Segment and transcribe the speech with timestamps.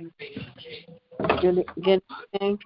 [0.00, 2.58] Good, good evening.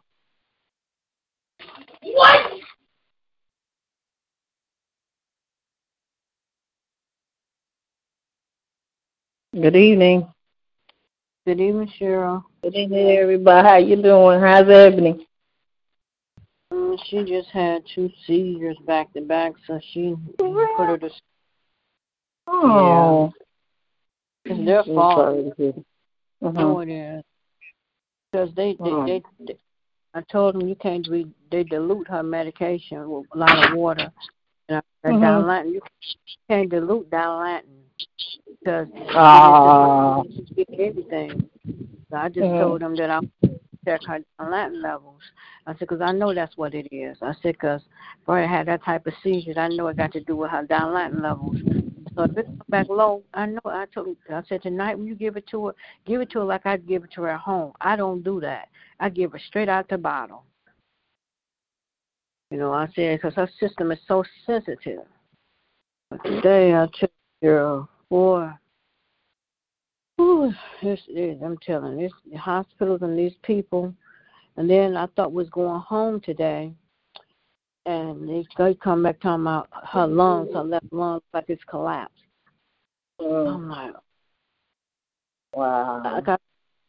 [9.52, 10.28] Good evening.
[11.44, 12.44] Good evening, Cheryl.
[12.62, 13.68] Good evening, everybody.
[13.68, 14.40] How you doing?
[14.40, 15.26] How's Ebony?
[16.70, 21.10] Um, she just had two seizures back to back, so she put her to.
[22.46, 23.32] Oh.
[24.44, 25.54] It's their I'm fault.
[26.52, 26.60] Sorry to hear that.
[26.60, 26.60] Uh-huh.
[26.60, 27.24] No, it is.
[28.32, 29.06] Because they, they, Oh.
[29.06, 29.56] they, they,
[30.14, 34.12] I told them you can't re, they dilute her medication with a lot of water.
[34.68, 35.20] And I, Mhm.
[35.20, 35.82] Dilantin, you
[36.48, 37.84] can't dilute Dilantin
[38.46, 40.22] because Ah.
[40.24, 41.48] you get everything.
[42.10, 42.58] So I just Mhm.
[42.58, 43.28] told them that I'm
[43.84, 45.20] check her Dilantin levels.
[45.66, 47.18] I said, because I know that's what it is.
[47.22, 47.82] I said, because
[48.24, 49.58] Brenda had that type of seizure.
[49.58, 51.56] I know it got to do with her Dilantin levels.
[52.16, 53.60] So if it come back low, I know.
[53.64, 55.74] I told I said tonight when you give it to her,
[56.06, 57.72] give it to her like I'd give it to her at home.
[57.80, 58.68] I don't do that.
[59.00, 60.44] I give her straight out the bottle.
[62.50, 65.00] You know, I said because her system is so sensitive.
[66.10, 67.10] But today I took
[67.42, 68.58] her for.
[70.16, 73.92] Whew, this is, I'm telling you, this the hospitals and these people.
[74.56, 76.72] And then I thought was going home today,
[77.86, 82.22] and they they come back talking about her lungs, her left lung, like it's collapsed.
[83.20, 83.54] Mm.
[83.54, 83.94] I'm like,
[85.54, 86.02] Wow.
[86.04, 86.40] I got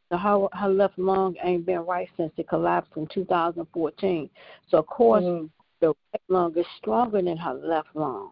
[0.09, 4.29] the her her left lung ain't been right since it collapsed in 2014.
[4.69, 5.49] So of course Mhm.
[5.81, 8.31] the right lung is stronger than her left lung.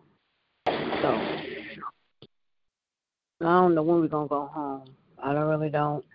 [0.65, 1.19] So
[3.41, 4.85] I don't know when we're gonna go home.
[5.21, 6.05] I don't really don't.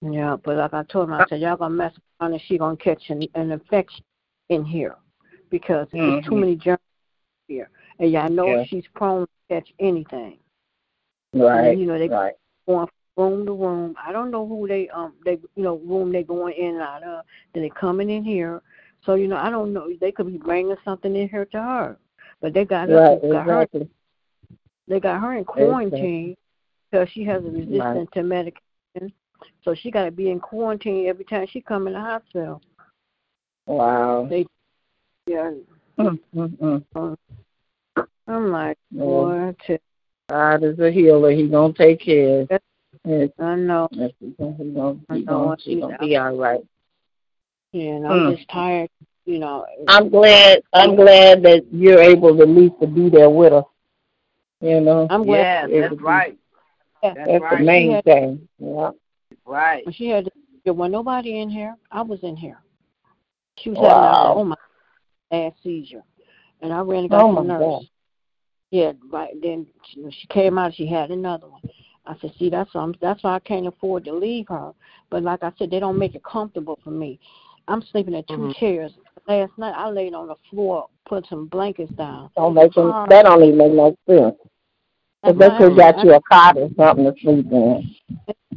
[0.00, 2.76] Yeah, but like I told him, I said y'all gonna mess around and she gonna
[2.76, 4.04] catch an, an infection
[4.48, 4.96] in here
[5.50, 6.80] because there's too many germs
[7.46, 8.64] here, and y'all know Yeah.
[8.64, 10.38] she's prone to catch anything.
[11.34, 11.76] Right.
[11.76, 12.34] you know, they- right.
[12.66, 13.96] going from room to room.
[13.98, 17.02] I don't know who they um they you know room they going in and out
[17.02, 17.24] of.
[17.52, 18.62] Then they coming in here.
[19.04, 19.92] So you know I don't know.
[20.00, 21.98] They could be bringing something in here to her,
[22.40, 23.22] but they got Right.
[23.22, 23.86] her got her
[24.86, 26.36] they got her in quarantine
[26.90, 29.12] because she has a resistance to medication.
[29.62, 32.62] So she got to be in quarantine every time she come in the hospital.
[33.68, 34.26] Wow.
[34.28, 34.46] They
[35.26, 35.52] yeah.
[35.98, 37.16] Mm, mm, mm.
[38.26, 39.02] I'm like, Yeah.
[39.02, 39.54] boy,
[40.30, 41.30] God is a healer.
[41.32, 42.40] He gonna take care.
[42.42, 42.50] of
[43.04, 43.34] it.
[43.38, 43.88] I know.
[43.92, 45.44] it's- He gonna, he gonna, I he know.
[45.44, 46.64] gonna, he gonna be all right.
[47.72, 48.36] Yeah, and I'm Mm.
[48.36, 48.88] just tired.
[49.26, 49.66] You know.
[49.86, 50.62] I'm glad.
[50.72, 53.64] I'm glad that you're able to at least to be there with her.
[54.62, 55.06] You know.
[55.10, 55.90] I'm Yeah, glad.
[55.90, 56.38] that's right.
[57.02, 57.14] Yeah.
[57.14, 57.58] That's That's right.
[57.58, 58.48] the main had- thing.
[58.58, 58.90] Yeah.
[59.44, 59.84] Right.
[59.94, 60.30] She had
[60.64, 61.76] there was nobody in here.
[61.92, 62.58] I was in here.
[63.62, 63.88] She was Wow.
[63.88, 64.56] having a, oh my
[65.30, 66.04] bad seizure,
[66.62, 67.60] and I ran and got Oh, the nurse.
[67.60, 67.82] God.
[68.70, 69.34] Yeah, right.
[69.40, 70.74] Then she, when she came out.
[70.74, 71.62] She had another one.
[72.06, 74.72] I said, see, that's why I'm, that's why I can't afford to leave her.
[75.10, 77.18] But like I said, they don't make it comfortable for me.
[77.66, 78.44] I'm sleeping in 2 Mm-hmm.
[78.46, 78.54] Mhm.
[78.58, 78.92] chairs.
[79.26, 82.30] Last night I laid on the floor, put some blankets down.
[82.36, 83.06] Don't make them, Oh.
[83.08, 84.36] that don't even make no sense.
[85.22, 87.94] But they could got you a cot or something to sleep in.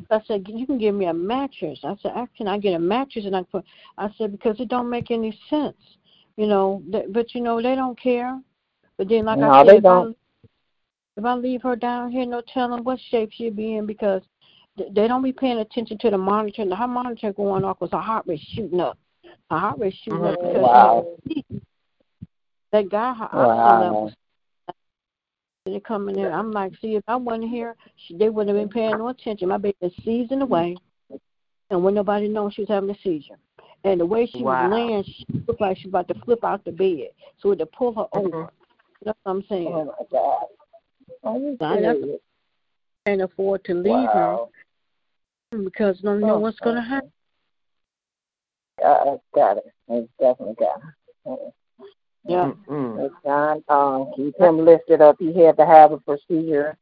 [0.10, 1.80] I said, you can give me a mattress.
[1.84, 3.26] I said, "I- can I get a mattress?
[3.26, 3.66] And I put,
[3.98, 5.78] I said, because it don't make any sense,
[6.38, 6.82] you know.
[7.10, 8.40] But you know, they don't care.
[8.98, 9.86] But then, like No, I said, if.
[9.86, 10.06] I
[11.18, 14.22] if I leave her down here, no telling what shape she'll be in because
[14.78, 16.62] they don't be paying attention to the monitor.
[16.62, 18.98] And her monitor going off because her heart rate shooting up.
[19.50, 20.48] Her heart rate shooting up mm-hmm.
[20.48, 21.06] because Wow.
[22.72, 23.50] that guy, her Wow.
[23.50, 24.14] oxygen levels.
[25.66, 26.26] They coming in.
[26.32, 29.50] I'm like, see, if I wasn't here, she, they wouldn't have been paying no attention.
[29.50, 30.76] My baby was seizing away,
[31.70, 33.38] and when nobody knows she was having a seizure.
[33.84, 34.64] And the way she Wow.
[34.64, 37.10] was laying, she looked like she was about to flip out the bed.
[37.40, 38.34] So we had to pull her mm-hmm.
[38.34, 38.52] over.
[39.04, 39.68] That's what I'm saying.
[39.68, 40.46] Oh my God.
[41.24, 42.18] Oh, you I never-
[43.06, 44.50] Can't afford to leave Wow.
[45.52, 47.12] her because I don't know Oh, what's going to happen.
[48.80, 49.66] God, uh, got it.
[49.90, 50.84] It's definitely got it.
[51.30, 51.52] Uh-uh.
[52.26, 52.52] Yeah.
[52.70, 53.64] It's John.
[53.68, 55.18] Um, keep him lifted up.
[55.20, 56.78] He had to have a procedure.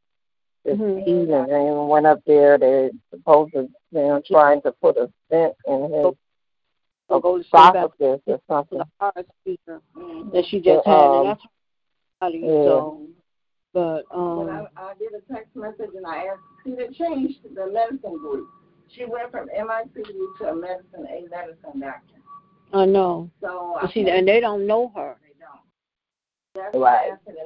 [0.64, 1.04] This Mhm.
[1.04, 2.58] healing and went up there.
[2.58, 6.14] They're supposed to, you know, trying to put a stent in his
[7.08, 8.78] So go to sleep after esophagus or something.
[8.78, 9.80] the heart seizure
[10.32, 11.48] that she just Yeah, had, um, and that's her
[12.20, 12.38] body.
[12.40, 12.64] yeah.
[12.64, 13.06] So
[13.72, 17.38] But But um, I, I did a text message and I asked, see, they changed
[17.54, 18.48] the medicine group.
[18.88, 22.16] She went from MICU to a medicine, a medicine doctor.
[22.72, 23.30] I know.
[23.40, 25.16] So I see, and they don't know her.
[26.72, 26.80] They Right.
[26.80, 27.36] why I asked them.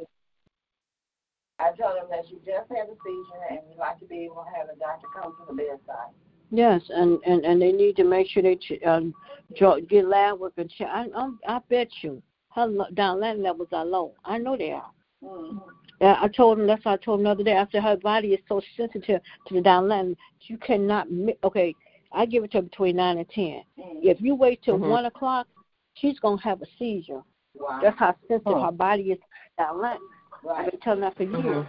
[1.60, 4.44] I told them that you just had a seizure and you'd like to be able
[4.44, 6.10] to have a doctor come to the bedside.
[6.50, 9.14] Yes, and and and they need to make sure they ch- um,
[9.56, 10.88] draw, get lab work and check.
[10.90, 14.14] I I'm, I bet you her lo- Dilantin levels are low.
[14.24, 14.90] I know they are.
[15.22, 15.58] Mm-hmm.
[16.00, 17.56] Yeah, I told him that's what I told him the other day.
[17.56, 20.16] I said her body is so sensitive to the Dilantin.
[20.42, 21.06] You cannot.
[21.44, 21.74] Okay,
[22.12, 23.44] I give it to her between nine and 10
[23.78, 23.98] Mm-hmm.
[24.02, 24.88] If you wait till Mhm.
[24.88, 25.46] one o'clock,
[25.94, 27.22] she's gonna have a seizure.
[27.58, 27.80] Wow.
[27.82, 28.64] That's how sensitive Oh.
[28.64, 29.98] her body is to Dilantin.
[30.54, 31.66] I've been telling that for years.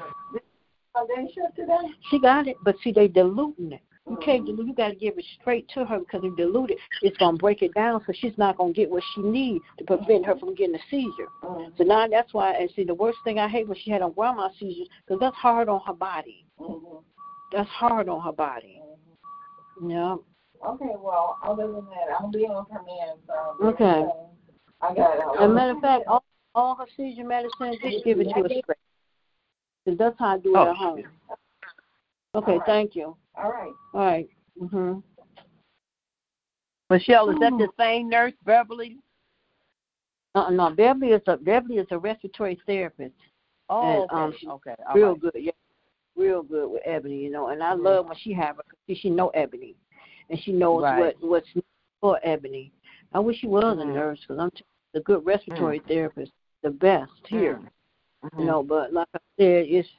[0.96, 1.94] Are they shut today?
[2.10, 3.82] She got it, but see, they diluting it.
[4.08, 4.22] You Mm-hmm.
[4.22, 4.68] can't dilute.
[4.68, 7.74] You got to give it straight to her because if diluted, it's gonna break it
[7.74, 10.80] down, so she's not gonna get what she needs to prevent her from getting a
[10.92, 11.28] seizure.
[11.44, 11.72] Mm-hmm.
[11.78, 12.54] So now that's why.
[12.54, 15.20] And see, the worst thing I hate when she had a grand mal seizure because
[15.20, 16.46] that's hard on her body.
[16.60, 16.98] Mm-hmm.
[17.52, 18.80] That's hard on her body.
[19.84, 20.16] Yeah.
[20.66, 23.20] Okay, well, other than that, I'll be on command.
[23.28, 24.06] So Okay.
[24.90, 25.42] I got it.
[25.42, 26.24] As a matter of fact, all,
[26.54, 28.66] all her seizure medicine, just give it to her straight.
[29.86, 31.04] 'Cause that's how I do it Oh, at home.
[32.34, 32.66] Okay, All right.
[32.66, 33.16] thank you.
[33.36, 33.74] All right.
[33.94, 34.30] All right.
[34.62, 35.04] Mhm.
[36.90, 38.98] Michelle, is that the same nurse, Beverly?
[40.34, 43.16] Uh, no, Beverly is a Beverly is a respiratory therapist.
[43.70, 44.16] Oh, And, okay.
[44.16, 44.76] um, she- okay.
[44.88, 45.22] all real right.
[45.22, 45.52] good, yeah,
[46.16, 47.48] real good with Ebony, you know.
[47.48, 47.84] And I Mhm.
[47.84, 49.76] love when she have her 'cause she, she know Ebony,
[50.30, 51.20] and she knows Right.
[51.20, 51.50] what what's
[52.02, 52.72] for Ebony.
[53.14, 53.94] I wish she was a Mhm.
[53.94, 54.64] nurse because I'm t-
[54.96, 56.32] a good respiratory therapist,
[56.64, 57.62] the best here,
[58.24, 58.40] Mhm.
[58.40, 58.64] you know.
[58.64, 59.90] But like I said, it's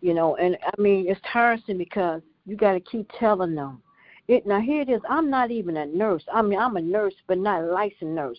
[0.00, 3.82] you know, and I mean it's tiresome because you got to keep telling them.
[4.28, 5.02] It now here it is.
[5.08, 6.24] I'm not even a nurse.
[6.32, 8.38] I mean I'm a nurse, but not a licensed nurse.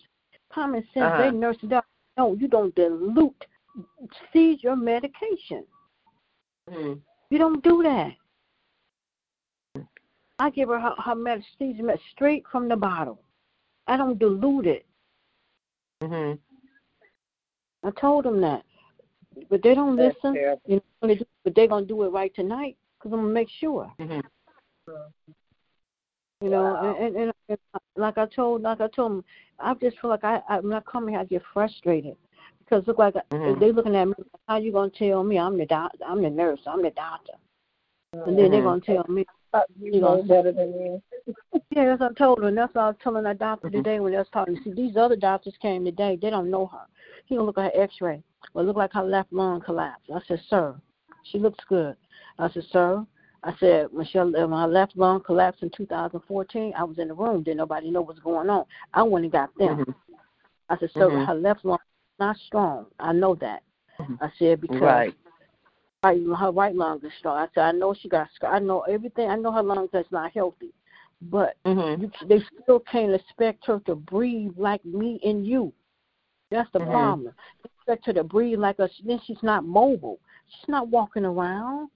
[0.50, 1.18] Common sense, Uh-huh.
[1.18, 1.84] they nurse it up.
[2.16, 3.44] No, you don't dilute,
[4.32, 5.66] seize your medication.
[6.70, 7.00] Mhm.
[7.30, 8.16] You don't do that.
[10.38, 13.20] I give her her, her medicine straight from the bottle.
[13.86, 14.85] I don't dilute it.
[16.02, 16.38] Mhm.
[17.82, 18.64] I told them that,
[19.48, 20.34] but they don't That's listen.
[20.34, 20.62] terrible.
[20.66, 23.48] You know, they do- but they're gonna do it right tonight because I'm gonna make
[23.48, 23.92] sure.
[23.98, 24.22] Mhm.
[26.42, 26.94] You know, Wow.
[27.00, 27.58] and, and, and
[27.96, 29.24] like I told, like I told them,
[29.58, 32.16] I just feel like I, I when I come here, I get frustrated
[32.58, 33.58] because look like Mhm.
[33.58, 34.14] they looking at me.
[34.46, 37.32] How you gonna tell me I'm the doc, I'm the nurse, I'm the doctor,
[38.12, 38.64] and then they're Mhm.
[38.64, 39.24] gonna tell me
[39.80, 41.02] You know better than me.
[41.70, 43.72] Yeah, that's what I told her, and that's what I was telling that doctor Mhm.
[43.72, 44.58] today when I was talking.
[44.62, 46.16] See, these other doctors came today.
[46.20, 46.86] They don't know her.
[47.26, 48.22] He don't look at her X-ray.
[48.52, 50.10] Well, it looked like her left lung collapsed.
[50.14, 50.74] I said, sir,
[51.24, 51.96] she looks good.
[52.38, 53.04] I said, sir,
[53.42, 57.42] I said, Michelle, when my left lung collapsed in 2014, I was in the room.
[57.42, 58.64] Didn't nobody know what's going on.
[58.94, 59.84] I went and got them.
[59.84, 59.94] Mhm.
[60.68, 61.26] I said, sir, Mhm.
[61.26, 61.78] her left lung
[62.18, 62.86] not strong.
[62.98, 63.62] I know that.
[63.98, 64.18] Mhm.
[64.20, 65.14] I said because Right.
[66.04, 67.38] Right, her right lung is strong.
[67.38, 68.28] I said, I know she got.
[68.34, 69.28] scar- I know everything.
[69.28, 70.72] I know her lungs is not healthy,
[71.22, 72.00] but Mhm.
[72.00, 75.72] you, they still can't expect her to breathe like me and you.
[76.50, 76.90] That's the Mhm.
[76.90, 77.34] problem.
[77.62, 78.90] They expect her to breathe like us.
[79.04, 80.20] Then she's not mobile.
[80.48, 81.90] She's not walking around.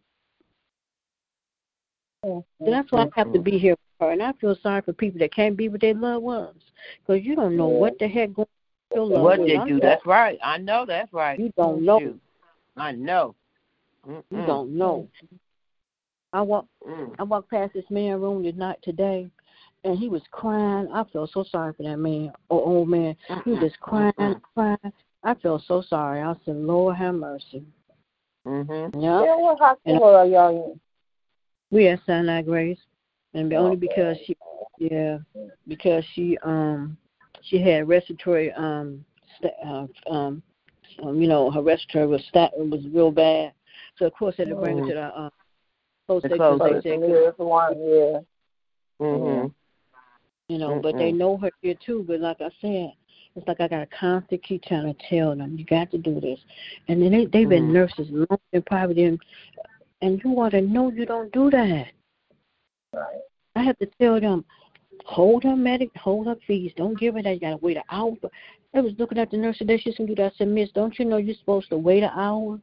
[2.61, 4.12] That's why I have to be here for her.
[4.12, 6.62] And I feel sorry for people that can't be with their loved ones
[7.00, 9.81] because you don't know what the heck going on with your loved What they do?
[9.81, 10.38] That's right.
[10.43, 11.38] I know that's right.
[11.38, 12.19] You don't know.
[12.76, 13.35] I know.
[14.06, 14.47] You Mm-mm.
[14.47, 15.08] don't know.
[16.32, 16.67] I walk.
[16.87, 17.14] Mm.
[17.19, 19.29] I walked past this man room tonight today,
[19.84, 20.89] and he was crying.
[20.93, 23.17] I felt so sorry for that man, or old man.
[23.44, 24.41] He was just crying, Mm-mm.
[24.55, 24.93] crying.
[25.22, 26.22] I felt so sorry.
[26.22, 27.65] I said, Lord have mercy.
[28.46, 28.94] Mhm.
[28.94, 29.22] Yeah.
[29.22, 30.81] Yeah, what hospital are y'all in?
[31.70, 32.79] We at Sinai Grace,
[33.34, 34.36] and only because she,
[34.79, 35.19] yeah,
[35.69, 36.96] because she um
[37.43, 39.05] she had respiratory um
[39.36, 40.43] sta- uh, um
[41.03, 43.53] um you know her respiratory was stat was real bad,
[44.01, 45.31] so of course they had to bring her to the um
[46.09, 46.59] close The section.
[46.59, 46.85] closest.
[46.85, 47.79] They Yeah, the one.
[47.79, 48.21] Yeah.
[49.01, 49.55] Mhm.
[50.49, 52.05] you know, but they know her here too.
[52.09, 52.93] But like I said,
[53.37, 56.19] it's like I got to constantly keep trying to tell them, you got to do
[56.21, 56.41] this.
[56.89, 57.73] And then they they've been Mhm.
[57.73, 59.19] nurses long and probably them,
[60.03, 61.93] and you ought to know you don't do that.
[62.93, 63.21] Right.
[63.55, 64.45] I have to tell them,
[65.05, 66.73] hold her medic, hold her fees.
[66.77, 67.35] Don't give her that.
[67.35, 68.17] You got to wait an hour.
[68.75, 69.77] I was looking at the nurse today.
[69.79, 70.33] She's gonna do that.
[70.33, 72.61] I said, Miss, don't you know you're supposed to wait an hour?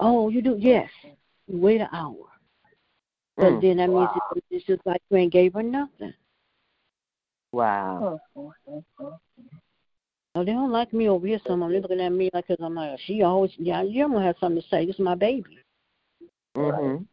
[0.00, 0.56] Oh, you do?
[0.58, 0.88] Yes.
[1.46, 2.16] You wait an hour.
[3.36, 3.60] But Mm.
[3.60, 4.30] then that means Wow.
[4.34, 6.14] it's, it's just like you ain't gave her nothing.
[7.52, 8.20] Wow.
[10.34, 11.40] Oh, they don't like me over here.
[11.46, 14.08] Some of them they looking at me like, cause I'm like, she always, yeah, you're
[14.08, 14.86] gonna have something to say.
[14.86, 15.58] This is my baby.
[16.56, 17.06] Mhm.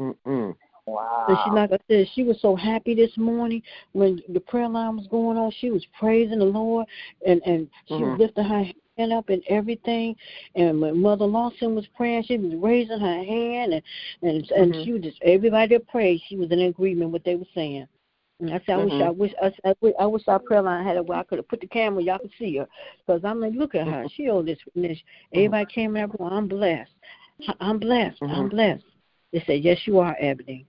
[0.00, 0.56] Mm-mm.
[0.86, 1.26] Wow.
[1.28, 4.96] And she, like I said, she was so happy this morning when the prayer line
[4.96, 5.52] was going on.
[5.60, 6.86] She was praising the Lord,
[7.26, 8.18] and and she was Mhm.
[8.18, 8.64] lifting her.
[8.94, 10.16] Stand up and everything.
[10.54, 13.82] And when Mother Lawson was praying, she was raising her hand, and
[14.22, 14.84] and and Mhm.
[14.84, 17.86] she was just everybody that prayed, she was in agreement with what they were saying.
[18.40, 19.06] And I said, I wish, Mhm.
[19.06, 21.38] I wish, I, I, wish- I wish our prayer line had it where I could
[21.38, 22.66] have put the camera, y'all could see her,
[22.98, 24.58] because I'm like, look at her, she all this.
[24.74, 24.98] this.
[25.32, 26.90] Everybody came in, I'm blessed,
[27.60, 28.50] I'm blessed, I'm Mhm.
[28.50, 28.84] blessed.
[29.32, 30.66] They said, yes, you are, Ebony.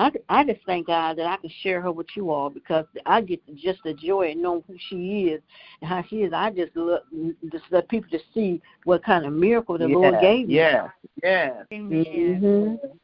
[0.00, 3.20] I, I just thank God that I can share her with you all because I
[3.20, 5.42] get just the joy of knowing who she is
[5.82, 6.32] and how she is.
[6.32, 7.04] I just look
[7.52, 10.54] just let people to see what kind of miracle the yeah, Lord gave me.
[10.54, 10.88] Yeah,
[11.22, 11.50] yeah.
[11.70, 12.98] hmm And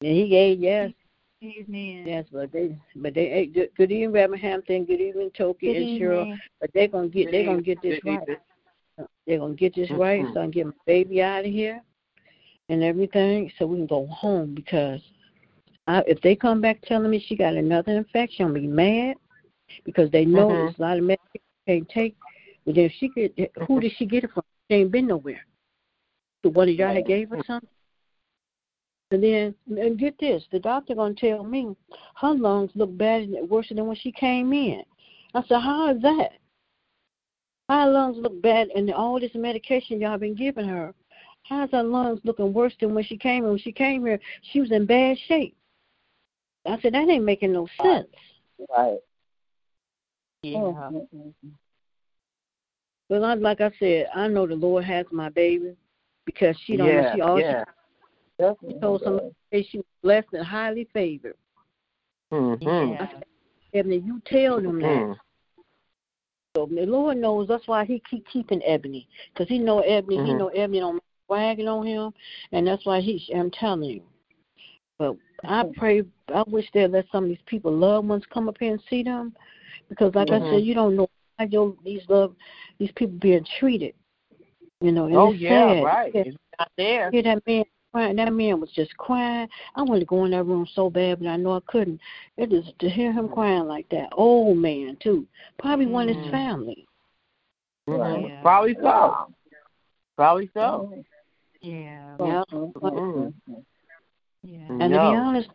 [0.00, 0.90] He gave yes,
[1.44, 2.02] Amen.
[2.04, 4.86] yes, but they, but they, hey, good, good evening, Reverend Hampton.
[4.86, 6.22] Good evening, Toki Good and Cheryl.
[6.22, 6.38] evening.
[6.60, 8.28] But they're gonna get, they're gonna get this right.
[9.24, 10.34] They're gonna get this right, Mhm.
[10.34, 11.80] so I can get my baby out of here
[12.70, 14.52] and everything, so we can go home.
[14.52, 15.00] Because
[15.88, 19.16] I, if they come back telling me she got another infection, I'll be mad
[19.84, 20.58] because they know Mhm.
[20.58, 22.16] there's a lot of medication she can't take.
[22.66, 24.44] But then if she could, who did she get it from?
[24.70, 25.44] She ain't been nowhere.
[26.42, 27.70] The one of y'all had gave her something.
[29.10, 31.74] And then, and get this, the doctor gonna tell me
[32.16, 34.82] her lungs look bad and worse than when she came in.
[35.34, 36.32] I said, how is that?
[37.70, 40.94] Her lungs look bad and all this medication y'all been giving her?
[41.44, 43.50] How's her lungs looking worse than when she came in?
[43.50, 44.20] When she came here,
[44.52, 45.56] she was in bad shape.
[46.66, 48.08] I said, that ain't making no sense.
[48.68, 48.98] Right.
[50.42, 50.58] Yeah.
[50.58, 51.32] Mhm.
[53.08, 55.74] But I, like I said, I know the Lord has my baby
[56.26, 57.64] because she don't yeah, she all yeah.
[58.38, 61.36] she told somebody she was blessed and highly favored.
[62.32, 62.92] Mm-hmm.
[62.92, 63.06] Yeah.
[63.72, 64.86] Ebony, you tell them that.
[64.86, 65.12] Mm-hmm.
[66.56, 70.16] So the Lord knows that's why He keep keeping Ebony, because He know Ebony.
[70.16, 70.38] He Mhm.
[70.38, 72.12] know Ebony don't wagging on him,
[72.52, 73.30] and that's why He.
[73.34, 74.02] I'm telling you.
[74.98, 76.02] But I pray.
[76.34, 79.02] I wish they'd let some of these people, loved ones, come up here and see
[79.02, 79.34] them,
[79.88, 80.50] because like I Mhm.
[80.50, 82.34] said, you don't know how your these love
[82.78, 83.94] these people being treated.
[84.80, 85.82] You know, and Oh it's yeah, sad.
[85.84, 86.14] right.
[86.14, 86.22] Yeah.
[86.22, 87.10] It's not there.
[87.10, 88.16] hear that man crying.
[88.16, 89.48] That man was just crying.
[89.74, 92.00] I wanted to go in that room so bad, but I know I couldn't.
[92.36, 94.10] It is to hear him crying like that.
[94.12, 95.26] Old man too.
[95.58, 96.86] Probably one of his family.
[97.88, 98.28] Mhm.
[98.28, 98.42] Yeah.
[98.42, 99.34] Probably so.
[100.16, 101.02] Probably so.
[101.60, 102.16] Yeah.
[102.20, 102.44] Yeah.
[104.98, 105.48] To be honest,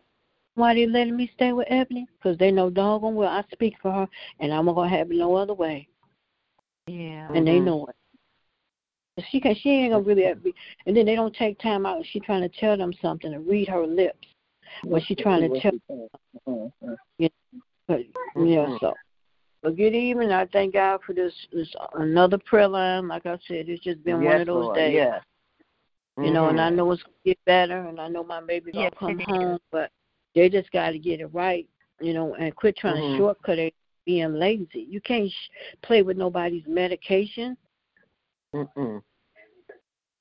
[0.54, 2.06] why they letting me stay with Ebony?
[2.16, 4.08] Because they know doggone well I speak for her,
[4.40, 5.88] and I'm gonna have it no other way.
[6.86, 7.32] Yeah.
[7.32, 7.64] And they Mhm.
[7.64, 7.96] know it.
[9.30, 9.54] She can.
[9.54, 10.32] She ain't gonna really.
[10.34, 10.54] Be,
[10.86, 12.04] and then they don't take time out.
[12.06, 14.28] She trying to tell them something to read her lips.
[14.82, 16.08] What she trying to tell.
[16.48, 16.98] Mhm.
[17.86, 18.00] But
[18.36, 18.96] yeah, so.
[19.62, 20.32] But good evening.
[20.32, 21.46] I thank God for this.
[21.52, 23.08] This another prayer line.
[23.08, 24.76] Like I said, it's just been yes, one of those Lord.
[24.76, 24.94] days.
[24.96, 25.20] Yeah.
[26.22, 26.76] You know, and I Mhm.
[26.76, 29.90] know it's gonna get better, and I know my baby gonna Yes, come home, but
[30.34, 31.68] they just got to get it right.
[32.00, 33.10] You know, and quit trying Mhm.
[33.12, 33.74] to shortcut it,
[34.06, 34.86] being lazy.
[34.88, 35.50] You can't sh-
[35.82, 37.56] play with nobody's medication.
[38.54, 38.98] Mm hmm.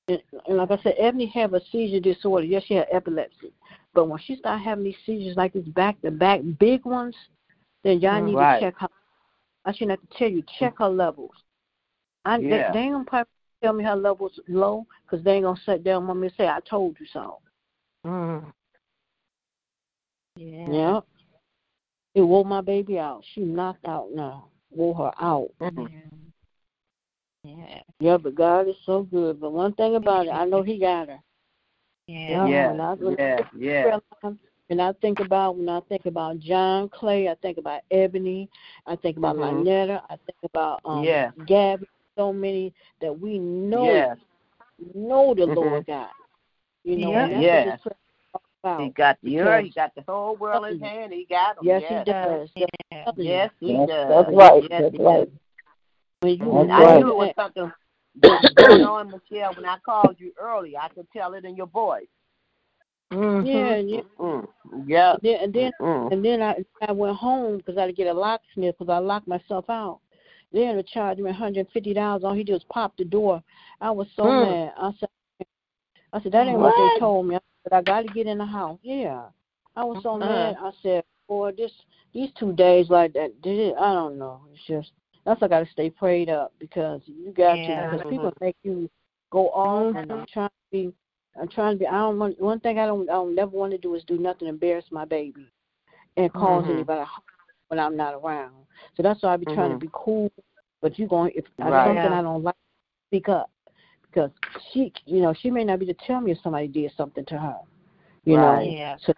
[0.08, 2.46] And, and like I said, Ebony have a seizure disorder.
[2.46, 3.54] Yes, she had epilepsy,
[3.94, 7.16] but when she start having these seizures like this back to back big ones,
[7.84, 8.26] then y'all Mhm.
[8.26, 8.60] need Right.
[8.60, 8.90] to check her.
[9.66, 11.32] I shouldn't have to tell you check her levels.
[12.26, 12.72] I Yeah.
[12.74, 13.30] they ain't gonna probably
[13.64, 16.48] tell me her levels low because they ain't gonna sit down with me and say
[16.48, 17.40] I told you so.
[18.06, 18.54] Mhm.
[20.36, 20.70] Yeah.
[20.70, 21.00] Yeah.
[22.16, 23.24] It wore my baby out.
[23.34, 24.50] She knocked out now.
[24.70, 25.50] Wore her out.
[25.60, 25.90] Mhm.
[27.44, 27.82] Yeah.
[28.00, 29.40] Yeah, but God is so good.
[29.40, 31.20] But one thing about it, I know He got her.
[32.08, 32.48] Yeah.
[32.48, 32.68] Yeah.
[32.72, 33.48] when I, when Yeah.
[33.56, 34.00] Yeah.
[34.70, 38.50] And I think about when I think about John Clay, I think about Ebony,
[38.88, 39.64] I think about Mhm.
[39.64, 41.32] Lynetta, I think about um Yeah.
[41.46, 41.88] Gabby.
[42.16, 44.18] So many that we know Yes.
[44.96, 45.56] know the Mhm.
[45.56, 46.10] Lord God.
[46.84, 47.40] You know, Yeah.
[47.40, 47.66] Yes.
[47.66, 47.98] what this prayer
[48.34, 49.64] is all He got the earth.
[49.66, 51.14] He got the whole world in his hand.
[51.14, 51.66] He got them.
[51.66, 52.00] Yes, yes.
[52.06, 52.50] He does.
[52.56, 53.12] Yeah.
[53.18, 54.10] Yes, he That's, does.
[54.10, 54.64] that's right.
[54.70, 55.30] Yes, That's right.
[56.22, 57.00] When you, That's I right.
[57.00, 57.72] knew it was something
[58.56, 60.80] going on, Michelle, when I called you earlier.
[60.80, 62.08] I could tell it in your voice.
[63.12, 64.02] Yeah, yeah.
[64.20, 64.48] Mm.
[64.86, 65.14] Yeah.
[65.14, 66.12] And then, and then Mm.
[66.12, 68.98] And then I I went home because I had to get a locksmith because I
[68.98, 70.00] locked myself out.
[70.54, 72.24] They had to charge me $150.
[72.24, 73.44] All he did was pop the door.
[73.82, 74.42] I was so Hmm.
[74.42, 74.74] mad.
[74.78, 75.10] I said,
[76.14, 76.94] I said that ain't what, What?
[76.94, 77.36] they told me.
[77.36, 78.78] I said I got to get in the house.
[78.84, 79.24] Yeah,
[79.76, 80.20] I was so Uh-huh.
[80.20, 80.56] mad.
[80.62, 81.72] I said, boy, this
[82.14, 83.76] these two days like that did it.
[83.80, 84.42] I don't know.
[84.54, 84.92] It's just
[85.26, 87.90] that's why I got to stay prayed up because you got Yeah.
[87.90, 88.90] to because people make you
[89.32, 90.94] go off and I'm trying to be.
[91.42, 91.88] I'm trying to be.
[91.88, 92.40] I don't want.
[92.40, 93.10] One thing I don't.
[93.10, 95.52] I don't never want to do is do nothing to embarrass my baby,
[96.16, 96.74] and cause Mhm.
[96.74, 97.10] anybody
[97.68, 98.54] when I'm not around.
[98.96, 99.82] So that's why I be trying to Mhm.
[99.82, 100.32] be cool.
[100.82, 101.86] But you going if Right.
[101.86, 102.20] something Yeah.
[102.20, 102.56] I don't like,
[103.10, 103.50] speak up
[104.04, 104.32] because
[104.72, 107.38] she, you know, she may not be to tell me if somebody did something to
[107.40, 107.60] her.
[108.26, 108.68] You Right.
[108.68, 108.74] know.
[108.74, 108.98] Yeah.
[108.98, 109.14] So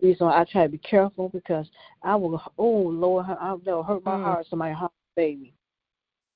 [0.00, 1.68] reason why I try to be careful because
[2.02, 2.40] I will.
[2.56, 4.22] Oh Lord, I will hurt my Mm.
[4.22, 4.46] heart.
[4.46, 5.54] Somebody harm my baby.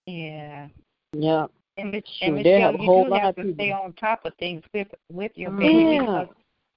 [0.07, 0.69] Yeah.
[1.12, 1.47] Yeah.
[1.76, 4.25] And, Mich- Shoot, and Michelle, have you whole do have of to stay on top
[4.25, 6.23] of things with with your baby Yeah.
[6.23, 6.35] because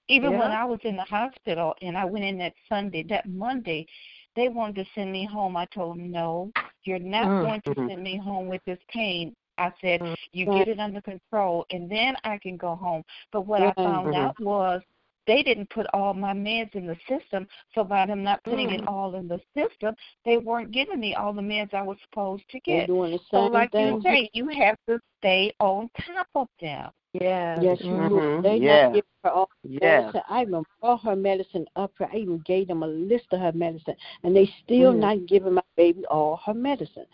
[0.08, 3.88] even when I was in the hospital and I went in that Sunday, that Monday,
[4.36, 5.56] they wanted to send me home.
[5.58, 6.52] I told them, no,
[6.84, 7.42] you're not Mm.
[7.42, 7.90] going to Mhm.
[7.90, 9.34] send me home with this pain.
[9.58, 10.16] I said, Mm.
[10.34, 13.04] you get it under control, and then I can go home.
[13.32, 14.16] But what I found Mhm.
[14.16, 14.82] out was
[15.28, 17.48] they didn't put all my meds in the system.
[17.74, 18.80] So by them not putting Mm.
[18.80, 22.48] it all in the system, they weren't giving me all the meds I was supposed
[22.50, 22.88] to They're get.
[22.88, 23.96] doing the So same like thing.
[23.96, 26.92] you say, you have to stay on top of them.
[27.14, 27.60] Yes.
[27.62, 28.10] Yes, you Mhm.
[28.10, 28.42] do.
[28.44, 28.84] They Yeah.
[28.88, 29.80] not giving her all the Yeah.
[30.02, 30.22] medicine.
[30.28, 32.10] I even brought her medicine up here.
[32.12, 35.00] I even gave them a list of her medicine, and they still Mhm.
[35.00, 37.06] not giving my baby all her medicine.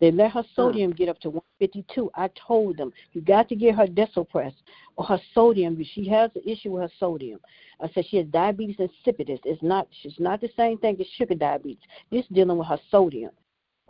[0.00, 2.10] They let her sodium get up to 152.
[2.14, 4.52] I told them you got to get her Desopress
[4.96, 5.82] or her sodium.
[5.94, 7.40] She has an issue with her sodium.
[7.80, 9.40] I said she has diabetes insipidus.
[9.44, 9.88] It's not.
[10.02, 11.82] She's not the same thing as sugar diabetes.
[12.10, 13.32] This dealing with her sodium.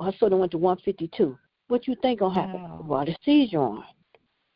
[0.01, 1.37] Her sodium went to 152.
[1.69, 2.63] What you think gonna happen?
[2.63, 2.85] Wow.
[2.87, 3.85] Well, the seizure on.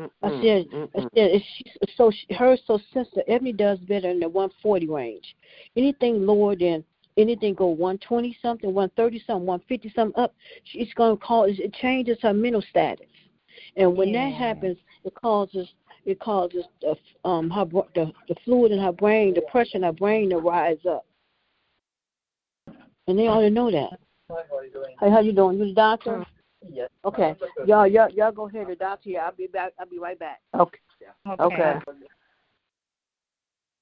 [0.01, 0.43] I Mm-mm.
[0.43, 1.65] said, I said, she,
[1.97, 3.25] so she, her so sensitive.
[3.29, 5.37] Ebony does better in the 140 range.
[5.77, 6.85] Anything lower than
[7.17, 12.33] anything go 120 something, 130 something, 150 something up, she's gonna cause it changes her
[12.33, 13.07] mental status.
[13.77, 15.69] And when that happens, it causes
[16.05, 17.65] it causes the, um her
[17.95, 21.05] the the fluid in her brain, the pressure in her brain to rise up.
[23.07, 23.99] And they ought to know that.
[25.01, 25.59] Hey, how you doing?
[25.59, 26.25] You the doctor?
[26.71, 26.89] Yes.
[27.05, 27.35] Okay.
[27.67, 28.69] Y'all, y'all, y'all go ahead.
[28.69, 29.21] The doctor here.
[29.21, 29.73] I'll be back.
[29.79, 30.41] I'll be right back.
[30.55, 30.79] Okay.
[31.29, 31.43] Okay.
[31.43, 31.79] Okay.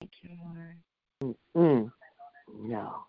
[0.01, 1.37] Thank you, Lord.
[1.55, 1.93] Mm.
[2.63, 3.05] No.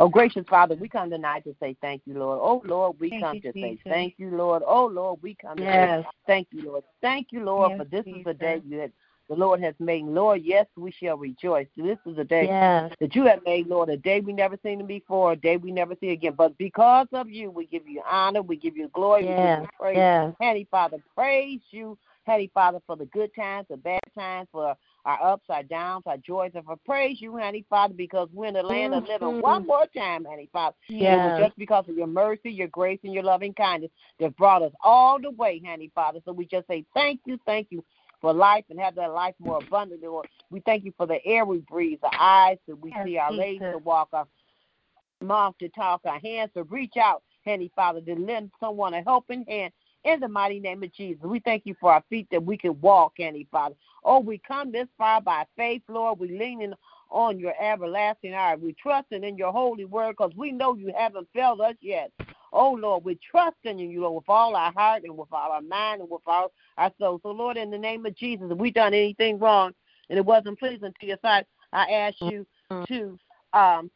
[0.00, 2.38] Oh, gracious Father, we come tonight to say thank you, Lord.
[2.40, 4.62] Oh, Lord, we Thank come you, to say thank you, Lord.
[4.64, 6.84] Oh, Lord, we come to say thank you, Lord.
[7.02, 8.92] Thank you, Lord, Yes, for this is the day you had,
[9.28, 10.04] the Lord has made.
[10.04, 11.66] Lord, yes, we shall rejoice.
[11.76, 12.92] This is the day Yes.
[13.00, 15.96] that you have made, Lord, a day we never seen before, a day we never
[16.00, 16.34] see again.
[16.36, 19.68] But because of you, we give you honor, we give you glory, we give you
[19.80, 19.96] praise.
[19.96, 20.32] Yes.
[20.40, 24.76] Heavenly Father, praise you, Heavenly Father, for the good times, the bad times, for
[25.08, 28.54] our ups, our downs, our joys, and for praise you, honey, Father, because we're in
[28.54, 29.40] the land of living Mhm.
[29.40, 30.76] one more time, honey, Father.
[30.88, 31.38] Yes.
[31.38, 35.18] just because of your mercy, your grace, and your loving kindness that brought us all
[35.18, 36.20] the way, honey, Father.
[36.26, 37.82] So we just say thank you, thank you
[38.20, 40.08] for life and have that life more abundantly.
[40.50, 43.32] We thank you for the air we breathe, the eyes that we Yes, see, our
[43.32, 44.28] legs to walk, our
[45.22, 49.46] mouth to talk, our hands to reach out, honey, Father, to lend someone a helping
[49.46, 49.72] hand
[50.04, 51.22] in the mighty name of Jesus.
[51.22, 53.74] We thank you for our feet that we can walk, Heavenly Father.
[54.04, 56.18] Oh, we come this far by faith, Lord.
[56.18, 56.72] We leaning
[57.10, 58.60] on your everlasting arm.
[58.60, 62.12] We trusting in your holy word because we know you haven't failed us yet.
[62.52, 65.60] Oh, Lord, we're trusting in you, Lord, with all our heart and with all our
[65.62, 67.20] mind and with all our soul.
[67.22, 69.72] So, Lord, in the name of Jesus, if we done anything wrong
[70.08, 72.46] and it wasn't pleasing to your sight, I ask you
[72.86, 73.18] to
[73.52, 73.90] um,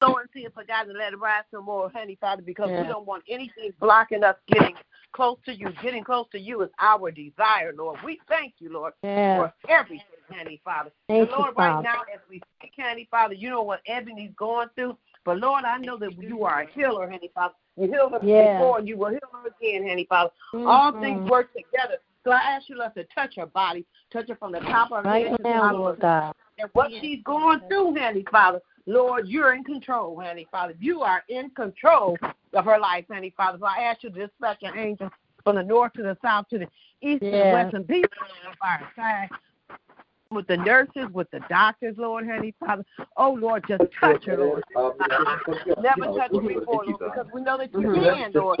[0.00, 2.82] sow into your forgotten and let it rise some more, honey, Father, because Yeah.
[2.82, 4.76] we don't want anything blocking us getting
[5.12, 5.70] close to you.
[5.82, 7.98] Getting close to you is our desire, Lord.
[8.04, 9.38] We thank you, Lord, Yes.
[9.38, 10.90] for everything, honey, Father.
[11.08, 11.82] Thank and Lord, you, right Father.
[11.82, 14.96] now, as we speak, honey, Father, you know what Ebony's going through.
[15.24, 17.54] But Lord, I know that you are a healer, honey, Father.
[17.76, 18.58] You healed her Yeah.
[18.58, 20.30] before, and you will heal her again, honey, Father.
[20.54, 21.00] All Mhm.
[21.00, 21.98] things work together.
[22.24, 25.04] So I ask you, Lord, to touch her body, touch her from the top of
[25.04, 28.60] her Right head to the bottom of her and what she's going through, Handy Father.
[28.88, 30.74] Lord, you're in control, Handy Father.
[30.80, 32.16] You are in control
[32.54, 33.58] of her life, Handy Father.
[33.60, 35.10] So I ask you to dispatch your angels
[35.44, 36.66] from the north to the south to the
[37.02, 38.02] east to the west and be
[38.60, 39.28] by our side
[40.30, 42.84] with the nurses, with the doctors, Lord, Handy Father.
[43.18, 44.64] Oh, Lord, just touch her, Lord.
[45.82, 48.58] Never touch her before, Lord, because we know that you can, Lord.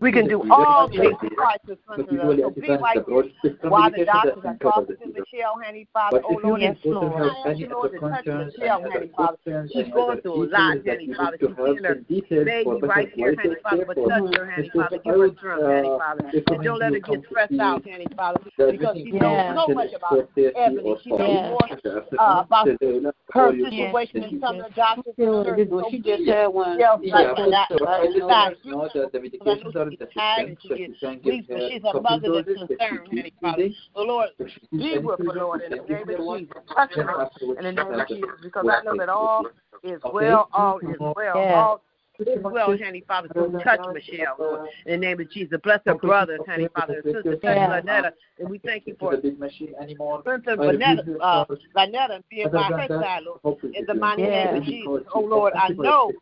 [0.00, 1.28] We can do all things I.
[1.36, 2.38] Christ is But under us.
[2.40, 5.06] So be depends right the broad spectrum while the doctors are talking to.
[5.06, 6.22] Michelle, Handy Father.
[6.24, 7.12] Oh, Lord, yes, Lord.
[7.12, 9.68] have I ask any you, Lord, to touch Michelle, any Father.
[9.70, 11.36] She's going through a lot, details that Handy you Father.
[11.40, 13.84] She's her in detail baby right here, quality Father.
[13.84, 14.98] But touch her, Handy Father.
[15.04, 16.30] Give her strength, Handy uh, Father.
[16.32, 20.30] And don't let her get stressed out, Handy Father, because she knows so much about
[20.56, 20.96] Ebony.
[21.04, 21.68] She knows more
[22.16, 22.66] about
[23.32, 24.40] her situation questions.
[24.40, 25.68] some of the doctors You know and what nurses.
[25.68, 25.80] to do.
[25.80, 26.78] So She just had one.
[26.78, 27.68] Yeah, Yeah, like but that.
[27.70, 31.82] I know that the I know medications she's tired and she gets weak, but she's
[31.84, 33.68] a mother that's doses that she concerned, keeps Father.
[33.94, 36.38] So, Lord, be with her, Lord, in the name of.
[36.38, 36.54] Jesus.
[36.74, 39.46] Touch her in the name of Jesus, because I know that all
[39.82, 41.82] is well, all is well, all
[42.18, 43.28] is well, Handy Father.
[43.34, 45.58] So touch Michelle, Lord, in the name of Jesus.
[45.62, 47.80] Bless her brothers, Handy Father, and sister, Yeah.
[47.80, 49.14] Lynetta, and we thank you for.
[49.14, 51.60] Sister I Lynetta, uh, start.
[51.76, 53.58] Lynetta being by her side, Lord.
[53.74, 55.06] In the mighty name of Jesus.
[55.14, 56.12] Oh, Lord, I thank you for know.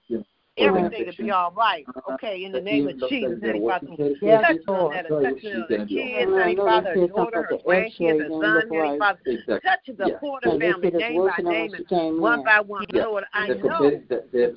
[0.61, 1.85] Everything to be all right.
[2.13, 3.87] Okay, in the name of Jesus, Heavenly Father.
[3.87, 9.19] Touch Lynetta, touch the kids, Heavenly Father, her daughter, her grandkids, her son, Heavenly Father.
[9.63, 12.85] Touch the Porter family, name by name, and one by one.
[12.93, 13.91] Lord, I know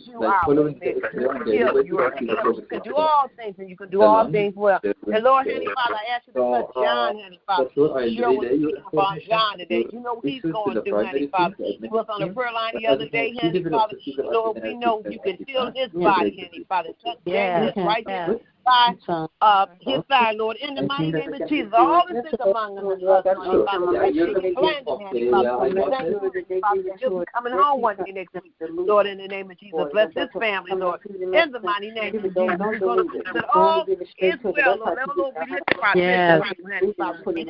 [0.06, 0.42] you are
[1.46, 4.80] you you are You can do all things, and you can do all things well.
[4.84, 7.70] And Lord, Heavenly Father, I ask you to touch John, Heavenly Father.
[7.76, 9.86] Sure, what you about John today.
[9.92, 11.56] You know what he's going through, Heavenly Father.
[11.60, 13.96] He was on the prayer line the other day, Heavenly Father.
[14.18, 16.89] Lord, we know you can heal his body, Heavenly Father.
[17.04, 18.93] Touch James right there by
[19.41, 21.71] uh, his side, Lord, in the mighty name of Jesus.
[21.76, 23.26] All the sick among them, Lord,
[27.34, 29.80] coming home one day next week, Lord, in the name of Jesus.
[29.91, 32.36] Bless this family, Lord, in the mighty name of Jesus.
[32.36, 33.86] We're going to put all
[34.17, 34.97] is well, Lord.
[35.17, 36.41] Lord, we lift up our Yes.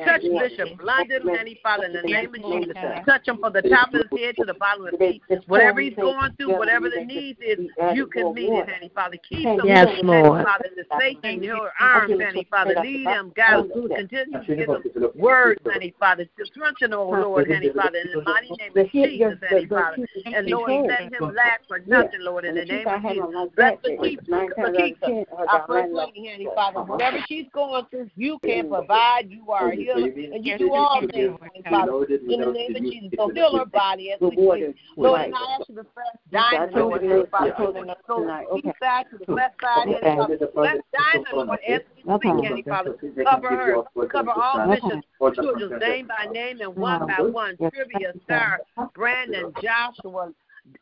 [0.04, 2.76] Touch Bishop London, Heavenly Father, in the name of Jesus.
[3.06, 5.22] Touch him from the top of his head to the bottom of his feet.
[5.46, 7.58] Whatever he's going through, whatever the needs is,
[7.94, 9.16] you can meet it, Heavenly Father.
[9.28, 12.74] Keep him, Yes, Heavenly Father, in the safety in your arms, Heavenly Father.
[12.82, 16.26] Lead him, guide him, continue to give him words, Heavenly Father.
[16.44, 20.06] Strengthen, oh Lord, Heavenly Father, in the mighty name of Jesus, Heavenly Father.
[20.26, 23.26] And Lord, let him lack for nothing, Lord, in the name of Jesus.
[23.56, 25.24] Bless the Lakeisha.
[25.48, 26.80] Our first lady, Heavenly Father.
[26.82, 29.30] Whatever she's going through, you can provide.
[29.30, 32.04] You are a healer, and you do all things, Heavenly Father.
[32.28, 34.76] In the name of Jesus, so heal her body as we speak.
[34.96, 37.94] Lord, and I ask you to bless Diamond, Heavenly Father.
[38.06, 40.50] So east side to the west side, Heavenly Father.
[40.54, 42.96] Bless Diamond, Lord, as we speak, Heavenly Father.
[43.24, 47.56] Cover her, cover all bishops, children, name by name and one by one.
[47.56, 48.60] Trivia, Star,
[48.94, 50.32] Brandon, Joshua,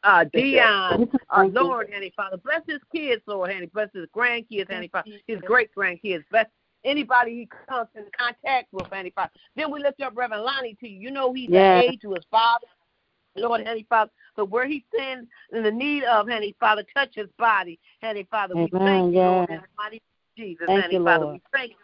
[0.03, 2.37] uh, Dion, uh, Lord, Heavenly Father.
[2.39, 3.71] Bless his kids, Lord, Heavenly.
[3.73, 5.11] Bless his grandkids, Heavenly Father.
[5.27, 6.25] His great grandkids.
[6.31, 6.47] Bless
[6.85, 9.31] anybody he comes in contact with, Heavenly Father.
[9.57, 10.99] Then we lift up Reverend Lonnie to you.
[10.99, 11.85] You know he's Yes.
[11.85, 12.67] an aide to his father.
[13.37, 17.29] Lord, Heavenly Father, so where he stands in the need of, Heavenly Father, touch his
[17.39, 18.57] body, Heavenly Father.
[18.57, 21.25] We Amen, thank you, Lord, in the mighty name of Jesus, Thank Heavenly you, Father.
[21.25, 21.35] Lord.
[21.35, 21.77] We thank you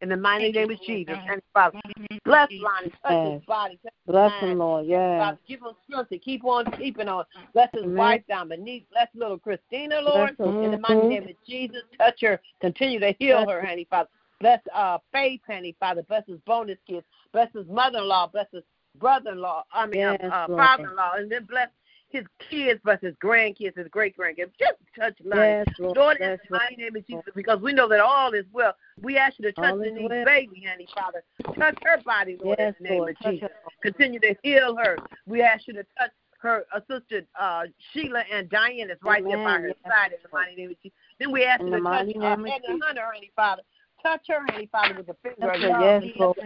[0.00, 1.78] in the mighty name of Jesus, Heavenly Father.
[2.24, 3.32] Bless Lonnie, touch Yes.
[3.32, 4.86] his body, touch his Bless mind, him, Lord.
[4.86, 5.18] yeah.
[5.18, 7.24] Father, give him strength to keep on keeping on.
[7.52, 7.96] Bless his Amen.
[7.96, 8.86] wife, Dominique.
[8.90, 10.36] Bless little Christina, Lord.
[10.36, 10.54] Bless.
[10.62, 11.08] In the mighty Mhm.
[11.08, 12.40] name of Jesus, touch her.
[12.60, 14.08] Continue to heal her, Heavenly Father.
[14.40, 16.02] Bless uh, Faith, Heavenly Father.
[16.02, 17.06] Bless his bonus kids.
[17.32, 18.26] Bless his mother-in-law.
[18.28, 18.64] Bless his
[18.98, 19.64] brother-in-law.
[19.72, 20.60] I mean, Yes, uh, uh, Lord.
[20.62, 21.12] father-in-law.
[21.16, 21.68] And then bless
[22.08, 24.50] his kids, bless his grandkids, his great-grandkids.
[24.58, 25.42] Just touch Lonnie.
[25.42, 25.96] Yes, Lord.
[25.96, 28.74] Lord, in the mighty name of Jesus, because we know that all is well.
[29.02, 30.24] We ask you to touch All the is niece well.
[30.24, 31.24] baby, honey, Father.
[31.58, 33.16] Touch her body, Lord, Yes, in the name Lord.
[33.20, 33.48] of Jesus.
[33.48, 33.70] her.
[33.82, 34.96] Continue to heal her.
[35.26, 39.38] We ask you to touch her uh, sister uh, Sheila and Diane is right there
[39.38, 39.76] by her Yes.
[39.84, 40.96] side in the mighty name of Jesus.
[41.18, 42.82] Then we ask In you to touch mighty uh, name of Edna Jesus.
[42.86, 43.62] Hunter, honey, Father.
[44.02, 45.68] Touch her, honey, Father, with the finger of her.
[45.68, 46.36] Yes, Lord.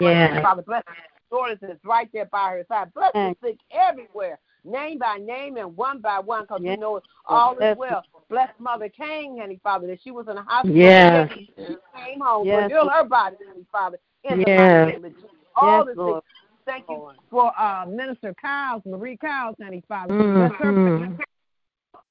[0.00, 0.42] Yes.
[0.42, 0.94] Father, bless her.
[1.32, 2.92] Daughters is right there by her side.
[2.92, 6.76] Bless the sick everywhere, name by name and one by one, because Yes.
[6.76, 8.04] we know all is well.
[8.28, 10.76] Bless Mother King, honey, Father, that she was in the hospital.
[10.76, 11.30] Yes.
[11.32, 12.46] She came home.
[12.46, 12.70] Yes.
[12.70, 14.58] Heal her body, honey, Father, in Yes.
[14.58, 15.30] mighty name of Jesus.
[15.56, 16.22] All Yes, the sick Lord.
[16.64, 20.14] Thank you for uh, Minister Kyles, Marie Kyles, Honey Father.
[20.14, 21.16] Bless her.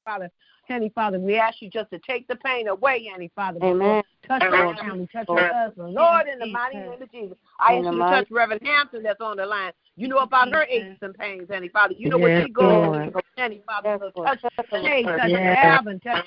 [0.03, 0.31] Father.
[0.67, 3.60] Honey Father, we ask you just to take the pain away, Honey Father.
[3.63, 4.02] Amen.
[4.28, 5.93] Touch her family, touch her husband.
[5.93, 9.19] Lord, in the mighty name of Jesus, I ask you to touch Reverend Hampton that's
[9.19, 9.74] on the line.
[9.97, 11.93] You know about her aches and pains, Honey Father.
[11.97, 13.89] You know what Yes, she goes through, Honey Father.
[13.89, 14.39] Yes, So Lord.
[14.41, 15.58] touch Shay, touch Yes.
[15.65, 16.26] Alvin, touch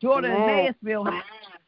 [0.00, 0.74] daughter in Amen.
[0.82, 1.04] Maysville.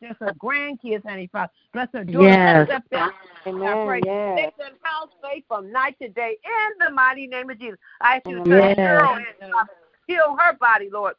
[0.01, 1.53] Bless her grandkids, Honey Father.
[1.73, 2.29] Bless her daughter.
[2.29, 2.69] Yes.
[2.69, 3.13] Touch that family.
[3.47, 3.87] I Amen.
[3.87, 4.01] pray.
[4.05, 4.37] Yes.
[4.37, 7.79] Make that house safe from night to day in the mighty name of Jesus.
[8.01, 8.77] I ask you to Yes.
[8.77, 9.71] touch Cheryl, Honey Father.
[10.07, 11.15] Heal her body, Lord.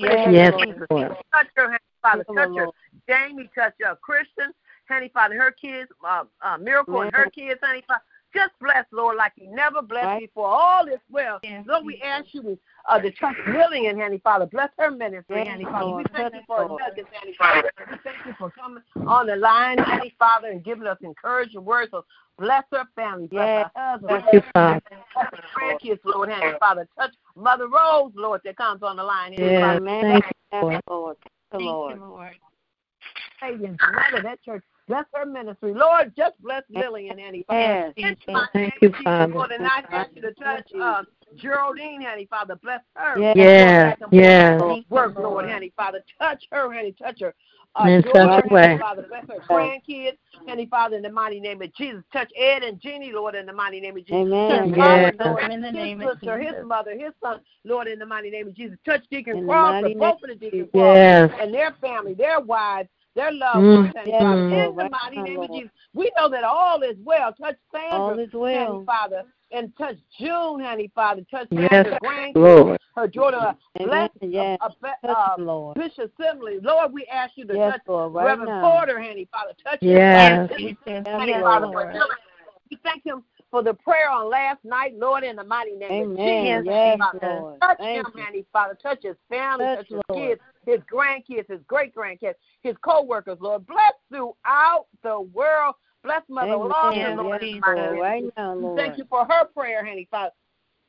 [0.00, 0.86] Yes, Yes, Lord.
[0.90, 1.16] Lord.
[1.32, 2.24] Touch her, Honey Father.
[2.26, 3.28] Heal Touch her, her.
[3.28, 3.96] Jamie, touch her.
[3.96, 4.52] Christian,
[4.88, 8.02] Honey Father, her kids, uh, uh, Miracle and her kids, Honey Father.
[8.32, 10.20] Just bless, Lord, like you never blessed Right.
[10.20, 10.46] before.
[10.46, 11.40] All is well.
[11.42, 14.46] Yes, Lord, we ask you to, uh, to touch Lillian, Honey Father.
[14.46, 15.96] Bless her ministry, Yes, Honey Father.
[15.96, 17.70] We thank you for her, nuggets, Honey Father.
[17.90, 21.90] We thank you for coming on the line, Honey Father, and giving us encouraging words.
[21.90, 22.04] So
[22.38, 23.26] bless her family.
[23.26, 23.70] Bless Yes.
[23.74, 24.22] her husband.
[24.22, 24.80] Thank you, Father.
[24.88, 26.88] Bless her grandkids, Lord, Honey Father.
[26.96, 29.32] Touch Mother Rose, Lord, that comes on the line.
[29.32, 29.60] Honey Yes.
[29.60, 29.76] Father.
[29.78, 30.02] Amen.
[30.02, 30.82] Thank you, Lord.
[30.88, 31.16] Lord.
[31.16, 31.96] Thank you, Thank Lord.
[31.96, 32.40] you, Lord.
[33.42, 34.62] Lillian, mother, that church.
[34.90, 35.72] Bless her ministry.
[35.72, 37.94] Lord, just bless Lillian, Honey Father.
[37.96, 38.16] Yes.
[38.26, 39.32] In my Thank you, Jesus, Father.
[39.32, 41.04] Lord, and I ask you to touch uh,
[41.36, 42.56] Geraldine, honey, Father.
[42.56, 43.16] Bless her.
[43.16, 43.36] Yes.
[43.36, 44.60] Yes, yes.
[44.88, 46.00] Work, Lord, honey, Father.
[46.20, 46.92] Touch her, honey.
[47.00, 47.32] Touch her.
[47.76, 48.78] Uh, In daughter, such a honey, way.
[48.80, 49.06] Father.
[49.08, 52.02] Bless her grandkids, honey, Father, in the mighty name of Jesus.
[52.12, 54.16] Touch Ed and Jeannie, Lord, in the mighty name of Jesus.
[54.16, 54.70] Amen.
[54.70, 55.14] Touch Yes.
[55.20, 58.06] Robert, Lord, In the his name of sister, his mother, his son, Lord, in the
[58.06, 58.76] mighty name of Jesus.
[58.84, 61.30] Touch Deacon In the mighty Crawford, both of the Deacon Crawford Yes.
[61.40, 63.92] and their family, their wives, their loved ones.
[63.94, 64.40] Heavenly Yes, Father.
[64.40, 67.32] In the mighty name of Jesus, we know that all is well.
[67.32, 68.52] Touch Sandra, All is well.
[68.52, 71.22] Heavenly Father, and touch June, Heavenly Father.
[71.30, 72.80] Touch Yes, Sandra's grandkids, Lord.
[72.96, 73.54] her daughter.
[73.80, 73.88] Amen.
[73.88, 74.58] Bless Yes.
[74.62, 75.76] uh, uh, Touch uh, them, Lord.
[75.76, 76.58] Bishop Assembly.
[76.62, 78.70] Lord, we ask you to Yes, touch Lord, right Reverend now.
[78.70, 79.52] Porter, Heavenly Father.
[79.64, 80.48] Touch his Yes.
[80.48, 81.86] family, Jesus, Heavenly yes, Father, Lord.
[81.86, 82.08] for healing.
[82.70, 86.58] We thank him for the prayer on last night, Lord, in the mighty name Amen.
[86.58, 86.66] of Jesus.
[86.66, 87.58] Yes, Father.
[87.60, 88.12] Touch Thank him.
[88.16, 88.78] Heavenly Father.
[88.80, 90.28] Touch his family, Touch, touch his Lord.
[90.28, 93.66] kids, his grandkids, his great grandkids, his co-workers, Lord.
[93.66, 95.74] Bless throughout the world.
[96.02, 96.68] Bless Mother Amen.
[96.68, 97.98] Lawson, Lord, in Yes, the mighty Lord.
[98.00, 98.78] Right now, Lord.
[98.78, 100.32] Thank you for her prayer, Heavenly Father.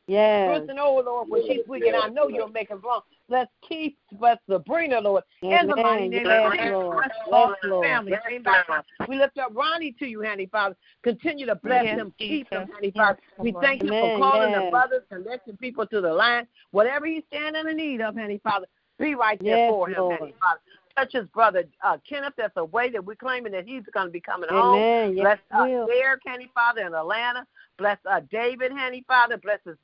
[0.08, 0.62] Yes.
[0.62, 3.02] Listen, oh Lord, when she's weak, and I know you'll make her wrong.
[3.32, 6.70] Let's keep bless Sabrina, Lord, in the mighty name of Jesus.
[6.70, 7.06] Lord.
[7.32, 8.12] All the family.
[8.30, 8.82] name by name.
[9.08, 10.76] We lift up Ronnie to you, Handy Father.
[11.02, 12.68] Continue to bless Yes, him, keep him.
[12.74, 13.18] Handy Father.
[13.38, 14.70] We thank you for calling the Yes.
[14.70, 16.46] brothers, connecting people to the line.
[16.72, 18.68] Whatever he's standing in need of, Handy Father,
[19.00, 20.20] be right there Yes, for him, Lord.
[20.20, 20.60] Handy Father.
[20.98, 22.34] Touch his brother uh, Kenneth.
[22.36, 24.76] That's a way that we're claiming that he's going to be coming home.
[24.76, 25.16] Amen.
[25.16, 25.86] Yes, Bless uh.
[25.86, 27.48] Derek, Handy Father, in Atlanta.
[27.78, 29.38] Bless uh, David, Handy Father.
[29.38, 29.76] Bless his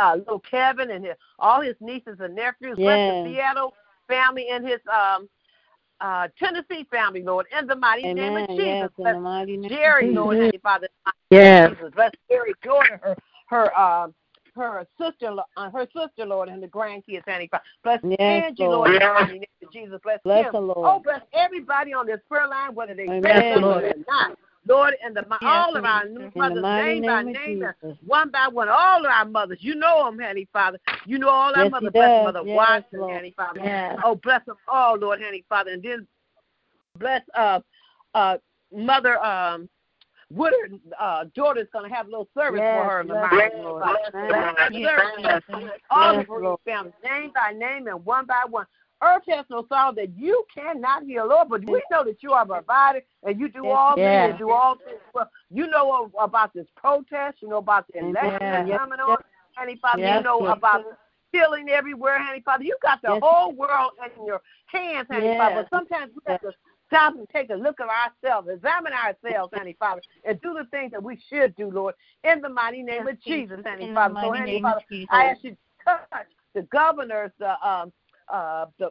[0.00, 2.76] uh, little Kevin and his, all his nieces and nephews.
[2.76, 3.74] Bless the Seattle
[4.06, 5.28] family and his um,
[6.00, 8.64] uh, Tennessee family, Lord, in the mighty name of Jesus.
[8.64, 9.70] Yes, in Bless the mighty name.
[9.70, 10.44] Jerry, of Lord, Jesus.
[10.44, 10.88] Handy Father.
[11.30, 11.70] Yes.
[11.70, 11.92] Jesus.
[11.94, 13.16] Bless Jerry's daughter, her
[13.48, 14.14] her um
[14.54, 17.64] her sister, uh, her sister, Lord, and the grandkids, Handy Father.
[17.84, 19.22] Bless Yes, Angie, Lord, Lord.
[19.22, 20.00] in the name of Jesus.
[20.02, 20.54] Bless, Bless him.
[20.54, 20.76] her, Lord.
[20.78, 23.84] Oh, bless everybody on this prayer line, whether they Amen, say Lord.
[23.84, 24.36] or not.
[24.68, 27.62] Lord, and the Yes, all of our new mothers, mighty name by name of name,
[27.62, 27.98] and Jesus.
[28.06, 29.58] one by one, all of our mothers.
[29.60, 30.78] You know them, Handy Father.
[31.06, 31.90] You know all our Yes, mothers.
[31.94, 32.24] he Bless.
[32.24, 33.12] Mother Yes, Watson, Lord.
[33.14, 33.60] Handy Father.
[33.64, 33.98] Yes.
[34.04, 35.72] Oh, bless them all, Lord, Handy Father.
[35.72, 36.06] And then
[36.98, 37.60] bless uh
[38.14, 38.36] uh
[38.74, 39.68] Mother um
[40.30, 43.56] Woodard uh daughter's gonna have a little service Yes, for her in the bless mighty
[43.56, 43.82] her, name Lord.
[43.82, 44.28] of Yes, Jesus.
[44.28, 45.42] Bless her Yes, service.
[45.54, 45.70] Jesus.
[45.90, 46.60] all Yes, the bereaved Lord.
[46.66, 48.66] families, name by name and one by one.
[49.02, 52.42] Earth has no sorrow that you cannot heal, Lord, but we know that you are
[52.42, 55.30] a provider and you do Yes, all things and do all things well.
[55.50, 59.18] You know about this protest, you know about the election Yes, that's coming on,
[59.54, 60.56] Honey Father, you know Lord.
[60.58, 60.84] about
[61.32, 62.64] healing everywhere, Honey Father.
[62.64, 63.20] You got the Yes.
[63.22, 65.36] whole world in your hands, Honey Yes.
[65.38, 65.66] Father.
[65.70, 66.52] But sometimes we have to
[66.88, 70.90] stop and take a look at ourselves, examine ourselves, Honey Father, and do the things
[70.90, 73.60] that we should do, Lord, in the mighty name Yes, of Jesus.
[73.64, 74.14] Honey In the Father.
[74.14, 75.08] So, mighty Honey name of Father, Jesus.
[75.12, 77.92] I ask you to touch the governors, the um
[78.32, 78.90] uh the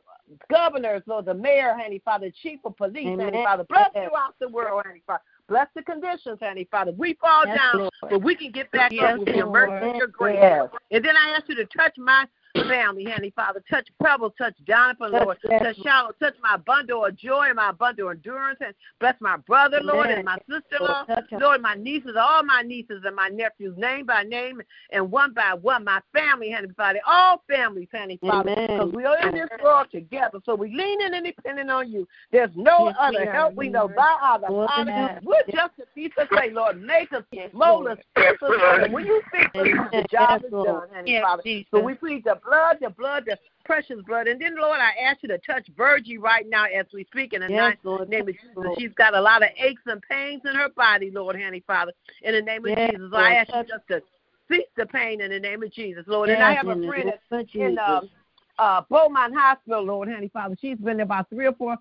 [0.52, 3.64] governors, Lord, the mayor, Honey Father, chief of police, Honey Father.
[3.70, 4.10] Bless Yes.
[4.10, 5.22] throughout the world, Honey Father.
[5.48, 6.92] Bless the conditions, Honey Father.
[6.92, 7.92] We fall Yes, down, Lord.
[8.02, 10.38] but we can get back Yes, up with your mercy and your grace.
[10.42, 10.70] Yes.
[10.92, 12.26] And then I ask you to touch my
[12.64, 13.64] family, Honey Father.
[13.70, 15.38] Touch Pebble, touch Jonathan, Lord.
[15.44, 18.60] yes, Touch Shallow, touch my bundle of joy and my bundle of endurance.
[18.66, 20.18] And bless my brother, Lord, Amen.
[20.20, 21.06] and my sister-in-law.
[21.08, 21.42] Lord.
[21.42, 25.54] Lord, my nieces, all my nieces and my nephews, name by name and one by
[25.54, 29.88] one, my family, Honey Father, all families, Honey Father, because we are in this world
[29.92, 32.08] together, so we leaning and depending on you.
[32.32, 33.56] There's no Yes, other we help.
[33.56, 33.96] We know Lord.
[33.96, 35.20] thou art the Lord, Father.
[35.24, 36.82] We're just a piece of clay, Lord.
[36.82, 39.22] Make us, mold us, us, when you
[39.56, 39.90] Amen.
[39.92, 41.44] the job is done, Yes, Father.
[41.72, 44.28] So we plead the blood, the blood, the precious blood.
[44.28, 47.42] And then, Lord, I ask you to touch Virgie right now as we speak in
[47.42, 48.10] the Yes, night Lord.
[48.10, 48.50] name of Jesus.
[48.56, 48.80] Lord.
[48.80, 51.92] She's got a lot of aches and pains in her body, Lord, Honey Father.
[52.24, 53.26] In the name of Yes, Jesus, Lord.
[53.26, 54.02] I ask you just to
[54.50, 56.30] cease the pain in the name of Jesus, Lord.
[56.30, 58.10] And I Yes, have a friend that's in um,
[58.58, 60.56] uh, Beaumont Hospital, Lord, Honey Father.
[60.60, 61.78] She's been there about three or four.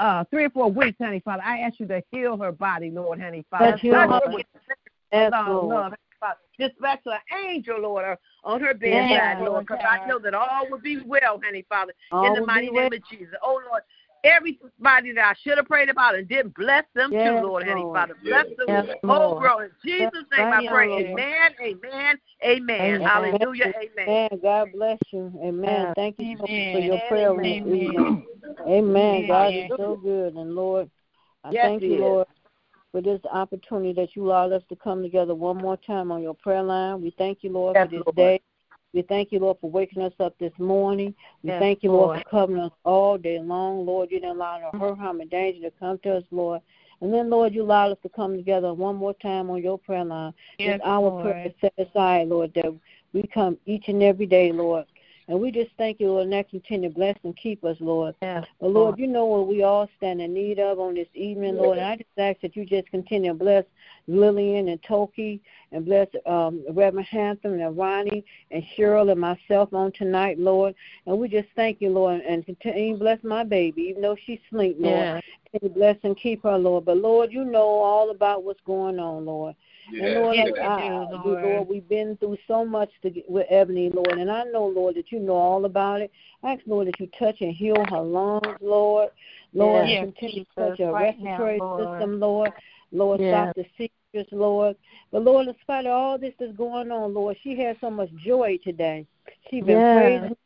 [0.00, 1.42] Uh, three or four weeks, honey, Father.
[1.44, 3.72] I ask you to heal her body, Lord, honey, Father.
[3.72, 4.42] Touch her, her
[5.12, 5.94] Yes, love, Lord.
[6.20, 6.68] Love, Father.
[6.70, 10.00] Dispatch an angel, Lord, uh, on her Yes, bedside, Lord, Lord because God.
[10.02, 12.86] I know that all will be well, honey, Father, All in the mighty name well.
[12.86, 13.34] of Jesus.
[13.42, 13.82] Oh, Lord,
[14.24, 17.82] everybody that I should have prayed about and didn't bless them Yes, too, Lord, honey,
[17.82, 17.96] Lord.
[17.96, 18.14] Father.
[18.24, 19.70] Bless them Yes, whole Lord.
[19.84, 20.88] In Jesus' name I pray.
[20.88, 21.04] Lord.
[21.04, 22.80] Amen, amen, amen.
[22.80, 23.00] Amen.
[23.02, 24.08] Hallelujah, amen.
[24.08, 24.40] Amen.
[24.42, 25.32] God bless you.
[25.42, 25.92] Amen.
[25.96, 28.24] Thank you so much for your prayer on this Amen.
[28.66, 29.26] Amen.
[29.28, 30.34] God is so good.
[30.34, 30.90] And Lord,
[31.44, 32.00] I Yes, thank you, is.
[32.00, 32.26] Lord,
[32.92, 36.34] for this opportunity that you allowed us to come together one more time on your
[36.34, 37.02] prayer line.
[37.02, 38.16] We thank you, Lord, Yes, for this Lord.
[38.16, 38.40] day.
[38.94, 41.14] We thank you, Lord, for waking us up this morning.
[41.42, 42.22] We Yes, thank you, Lord, Lord.
[42.24, 43.84] for covering us all day long.
[43.84, 46.62] Lord, you didn't allow no hurt, harm, and danger to come to us, Lord.
[47.00, 50.04] And then, Lord, you allowed us to come together one more time on your prayer
[50.04, 50.32] line.
[50.58, 51.22] Yes, It's our Lord.
[51.22, 52.74] prayer set aside, Lord, that
[53.12, 54.86] we come each and every day, Lord.
[55.28, 58.14] And we just thank you, Lord, and that continue to bless and keep us, Lord.
[58.22, 61.58] Yes, But Lord, you know what we all stand in need of on this evening,
[61.58, 61.76] Lord.
[61.76, 63.64] And I just ask that you just continue to bless
[64.06, 69.92] Lillian and Toki and bless um, Reverend Hampton and Ronnie and Cheryl and myself on
[69.92, 70.74] tonight, Lord.
[71.04, 74.40] And we just thank you, Lord, and continue to bless my baby, even though she's
[74.50, 75.06] asleep, Lord.
[75.06, 75.22] Yes.
[75.52, 76.86] Continue to bless and keep her, Lord.
[76.86, 79.54] But Lord, you know all about what's going on, Lord.
[79.90, 81.44] And Lord, Yes, I, we I, do, you- Lord.
[81.44, 84.96] Lord, we've been through so much to get, with Ebony, Lord, and I know, Lord,
[84.96, 86.10] that you know all about it.
[86.42, 89.10] I ask, Lord, that you touch and heal her lungs, Lord.
[89.54, 91.88] Lord, Yes, continue to touch her right now, respiratory Lord.
[91.98, 92.52] system, Lord.
[92.92, 93.54] Lord, Yes.
[93.54, 94.76] stop the seizures, Lord.
[95.10, 98.10] But Lord, in spite of all this that's going on, Lord, she has so much
[98.24, 99.06] joy today.
[99.50, 99.94] She's been Yes.
[99.94, 100.36] praising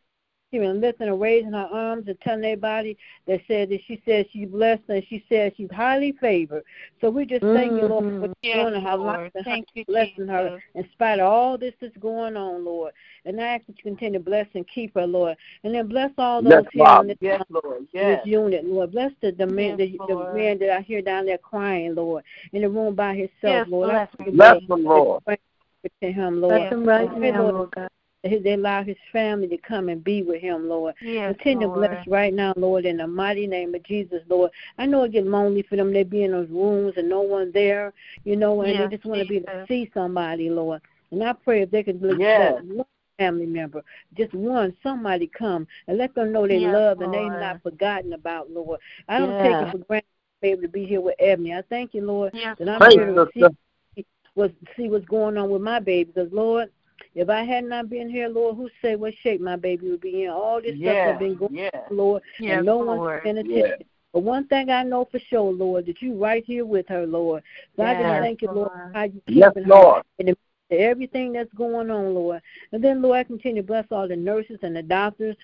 [0.53, 4.27] she been lifting and raising her arms and telling everybody that said that she said
[4.31, 6.63] she's blessed and she said she's highly favored.
[7.01, 8.33] So we just thank you, Lord, for mm-hmm.
[8.43, 9.17] Yes, doing her Lord.
[9.17, 12.37] life and how Thank you, you're blessing her in spite of all this that's going
[12.37, 12.93] on, Lord.
[13.25, 15.37] And I ask that you continue to bless and keep her, Lord.
[15.65, 17.01] And then bless all those Yes, here Lord.
[17.01, 17.87] in this, Yes, Lord.
[17.95, 18.93] this unit, Lord.
[18.93, 22.25] Bless the, the man Yes, the, the man that I hear down there crying, Lord,
[22.53, 23.91] in the room by himself, Yes, Lord.
[23.91, 24.37] I bless him.
[24.37, 25.23] Lord, them, Lord.
[25.27, 25.41] that
[25.85, 26.61] you to him, Lord.
[26.61, 27.89] Bless him right now, Lord, Lord God.
[28.23, 30.95] That they allow his family to come and be with him, Lord.
[31.01, 31.91] Yes, Continue to Lord.
[31.91, 34.51] bless right now, Lord, in the mighty name of Jesus, Lord.
[34.79, 35.93] I know it get lonely for them.
[35.93, 37.93] They be in those rooms and no one there,
[38.25, 40.81] you know, and Yes, they just want to be able to see somebody, Lord.
[41.11, 42.55] And I pray if they could let Yes.
[42.65, 42.87] let one
[43.19, 43.83] family member,
[44.17, 47.41] just one, somebody come and let them know they Yes, love and they Lord.
[47.41, 48.81] not forgotten about, Lord.
[49.09, 49.43] I don't Yeah.
[49.59, 51.55] take it for granted to be able to be here with Ebony.
[51.55, 54.05] I thank you, Lord, Yes, that I'm Praise here to see
[54.35, 56.11] what see what's going on with my baby.
[56.15, 56.71] Because Lord,
[57.15, 60.25] if I had not been here, Lord, who say what shape my baby would be
[60.25, 60.31] in?
[60.31, 61.07] All this stuff Yes.
[61.07, 61.75] that's been going Yes.
[61.91, 62.99] on, Lord, Yes, and no Lord.
[62.99, 63.43] one's paying Yeah.
[63.43, 63.87] attention.
[64.13, 67.43] But one thing I know for sure, Lord, that you right here with her, Lord.
[67.77, 68.95] So I just Yes, thank you, Lord, for Lord.
[68.95, 70.39] how you Yes, keeping her in the midst
[70.71, 72.43] of everything that's going on, Lord.
[72.73, 75.37] And then, Lord, I continue to bless all the nurses and the doctors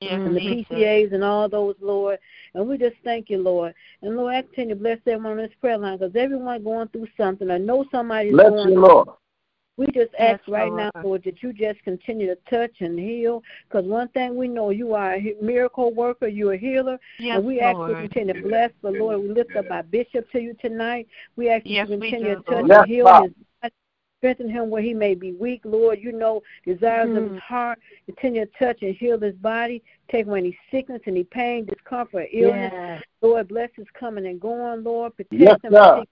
[0.00, 0.70] Yes, and the Jesus.
[0.70, 2.18] PCAs and all those, Lord.
[2.54, 3.74] And we just thank you, Lord.
[4.02, 7.08] And Lord, I continue to bless everyone on this prayer line because everyone going through
[7.16, 7.50] something.
[7.50, 9.08] I know somebody's Bless going you, through Lord.
[9.76, 11.04] We just Yes, ask right now, Lord.
[11.04, 13.42] Lord, that you just continue to touch and heal.
[13.68, 16.98] Because one thing we know, you are a miracle worker, you're a healer.
[17.18, 17.90] Yes, and we ask Lord.
[17.90, 18.70] you to continue to bless.
[18.82, 21.08] the Lord, we lift up our bishop to you tonight.
[21.36, 22.68] We ask you to continue do, to touch Lord.
[22.68, 23.24] Yes, and heal Father.
[23.26, 23.74] his body.
[24.18, 25.98] Strengthen him where he may be weak, Lord.
[26.00, 27.34] You know desires of Mhm.
[27.34, 27.78] his heart.
[28.06, 29.82] Continue to touch and heal his body.
[30.08, 32.72] Take away any sickness, any pain, discomfort, illness.
[32.72, 33.02] Yes.
[33.20, 35.14] Lord, bless his coming and going, Lord.
[35.16, 36.02] Protect Yes, him sir.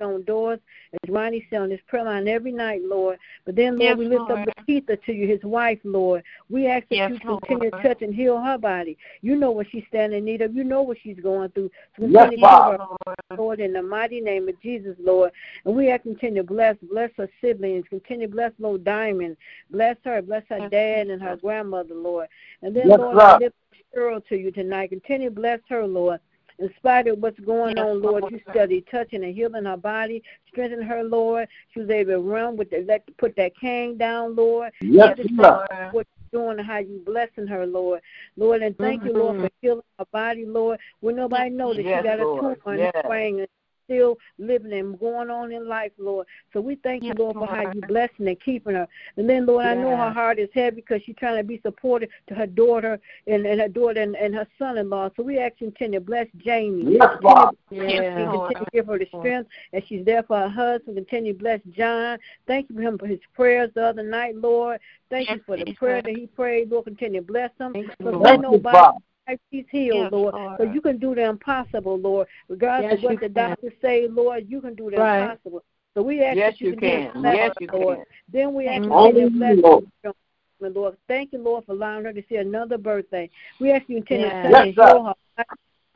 [0.00, 0.58] And on doors,
[0.92, 3.18] as Ronnie said on his prayer line every night, Lord.
[3.44, 4.48] But then, Lord, Yes, we lift Lord.
[4.48, 6.22] up Lakeitha to you, his wife, Lord.
[6.50, 8.96] We ask that Yes, you continue to touch and heal her body.
[9.22, 10.54] You know what she's standing in need of.
[10.54, 11.70] You know what she's going through.
[11.98, 12.72] So Yes, continue to Yes, give Father.
[12.72, 13.16] her, Lord.
[13.36, 15.32] Lord, in the mighty name of Jesus, Lord.
[15.64, 17.84] And we ask continue to bless, bless her siblings.
[17.90, 19.36] Continue to bless Lord Diamond.
[19.70, 20.22] Bless her.
[20.22, 22.28] Bless her Yes, dad and her grandmother, Lord.
[22.62, 23.42] And then, Yes, Lord, I Lord.
[23.42, 23.56] lift
[23.94, 24.90] Cheryl to you tonight.
[24.90, 26.20] Continue to bless her, Lord.
[26.58, 28.32] In spite of what's going Yes, on, Lord, Lord.
[28.32, 31.48] you study touching and healing her body, strengthen her, Lord.
[31.72, 34.72] She was able to run with the let put that cane down, Lord.
[34.80, 35.36] Yes, Just sir.
[35.36, 38.00] thank you for what you're doing and how you blessing her, Lord.
[38.36, 40.80] Lord, and thank you, Lord, for healing her body, Lord.
[41.00, 42.60] When nobody knows that Yes, she got a Lord.
[42.60, 42.92] tumor in Yes.
[42.96, 43.48] her brain and
[43.88, 46.26] still living and going on in life, Lord.
[46.52, 47.74] So we thank you, Yes, Lord, for how Lord.
[47.74, 48.86] you blessing and keeping her.
[49.16, 52.10] And then, Lord, I know her heart is heavy because she's trying to be supportive
[52.28, 55.10] to her daughter and, and her daughter and, and her son-in-law.
[55.16, 56.98] So we ask you to continue to bless Jamie.
[56.98, 57.56] Yes, Father.
[57.68, 60.96] Continue Yes, and continue to give her the strength and she's there for her husband.
[60.96, 62.18] Continue to bless John.
[62.46, 64.80] Thank you for him for his prayers the other night, Lord.
[65.10, 66.70] Thank you for the prayer that he prayed.
[66.70, 67.72] Lord, continue to bless him.
[67.72, 68.92] Thank you, Because we Thank know you, by
[69.28, 69.38] Father.
[69.38, 70.34] stripes he's healed, Yes, Lord.
[70.34, 70.58] Lord.
[70.58, 72.26] So you can do the impossible, Lord.
[72.48, 73.48] Regardless Yes, of what the can.
[73.48, 75.22] doctors say, Lord, you can do the Right.
[75.22, 75.62] impossible.
[75.94, 77.22] So we ask Yes, that you, you continue to can.
[77.22, 77.96] bless Yes, you Lord.
[77.98, 78.06] can.
[78.32, 79.84] Then we ask you Only to bless you, Lord.
[80.04, 80.96] her, Lord.
[81.08, 83.30] Thank you, Lord, for allowing her to see another birthday.
[83.60, 84.42] We ask you to continue Yes.
[84.44, 85.44] to touch Yes, heal her.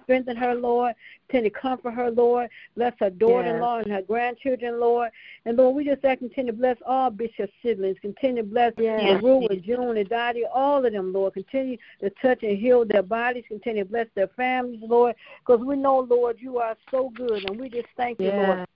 [0.07, 0.95] Body, Strengthen her, Lord.
[1.29, 2.51] Continue to comfort her, Lord.
[2.77, 5.11] Bless her daughter-in-law and her grandchildren, Lord.
[5.45, 7.99] And Lord, we just ask you to continue to bless all Bishop's siblings.
[8.01, 9.23] Continue to bless Yes.
[9.23, 11.35] Rue and June and Dottie, all of them, Lord.
[11.35, 13.45] Continue to touch and heal their bodies.
[13.49, 15.15] Continue to bless their families, Lord.
[15.41, 17.49] Because we know, Lord, you are so good.
[17.49, 18.67] And we just thank you, Lord.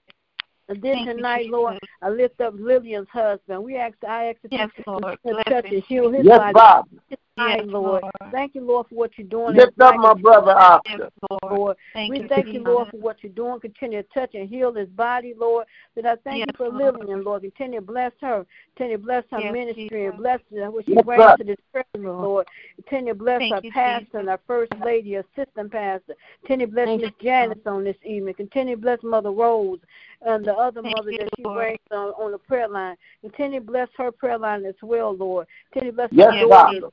[0.68, 3.62] And then Thank you, tonight, Lord, I lift up Lillian's husband.
[3.62, 5.18] We ask, I ask that Yes, you Lord.
[5.24, 6.88] to touch and heal his Yes, body Father.
[7.36, 8.02] Tonight, Yes, Lord.
[8.02, 8.32] Lord.
[8.32, 9.56] Thank you, Lord, for what you're doing.
[9.56, 11.10] Lift up my brother Yes, Oscar.
[11.30, 11.58] Lord.
[11.58, 11.76] Lord.
[11.92, 13.60] Thank we you, thank you, Lord, for what you're doing.
[13.60, 15.66] Continue to touch and heal his body, Lord.
[15.94, 17.00] That I thank Yes, you for Lord.
[17.00, 17.42] Lillian, Lord.
[17.42, 18.46] Continue to bless her.
[18.76, 20.08] Continue to bless her Yes, ministry Jesus.
[20.08, 21.36] and bless her, what she Yes, brings sir.
[21.36, 22.46] to this church, Lord.
[22.76, 24.14] Continue to bless Thank our you, pastor Jesus.
[24.20, 26.14] and our first lady, assistant pastor.
[26.42, 28.34] Continue to bless Miss you, Janice on this evening.
[28.34, 29.78] Continue to bless Mother Rose
[30.22, 31.56] and the other Thank mother you, that she Lord.
[31.56, 32.96] brings on, on the prayer line.
[33.22, 35.46] And to bless her prayer line as well, Lord.
[35.72, 36.84] Continue to bless Yes, her Yes, daughters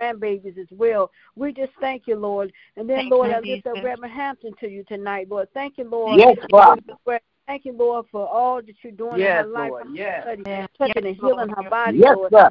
[0.00, 1.10] grandbabies as well.
[1.36, 2.52] We just thank you, Lord.
[2.76, 3.84] And then, Thank Lord, you, I lift up Jesus.
[3.84, 5.48] Reverend Hampton to you tonight, Lord.
[5.54, 6.18] Thank you, Lord.
[6.18, 6.80] Yes, Father.
[7.46, 9.70] Thank you, Lord, for all that you're doing Yes, in her life.
[9.70, 9.86] Lord.
[9.94, 10.24] Yes.
[10.24, 11.64] Touching Yes, touching yes, and healing Lord.
[11.64, 12.30] her body, Yes, Lord.
[12.30, 12.50] sir.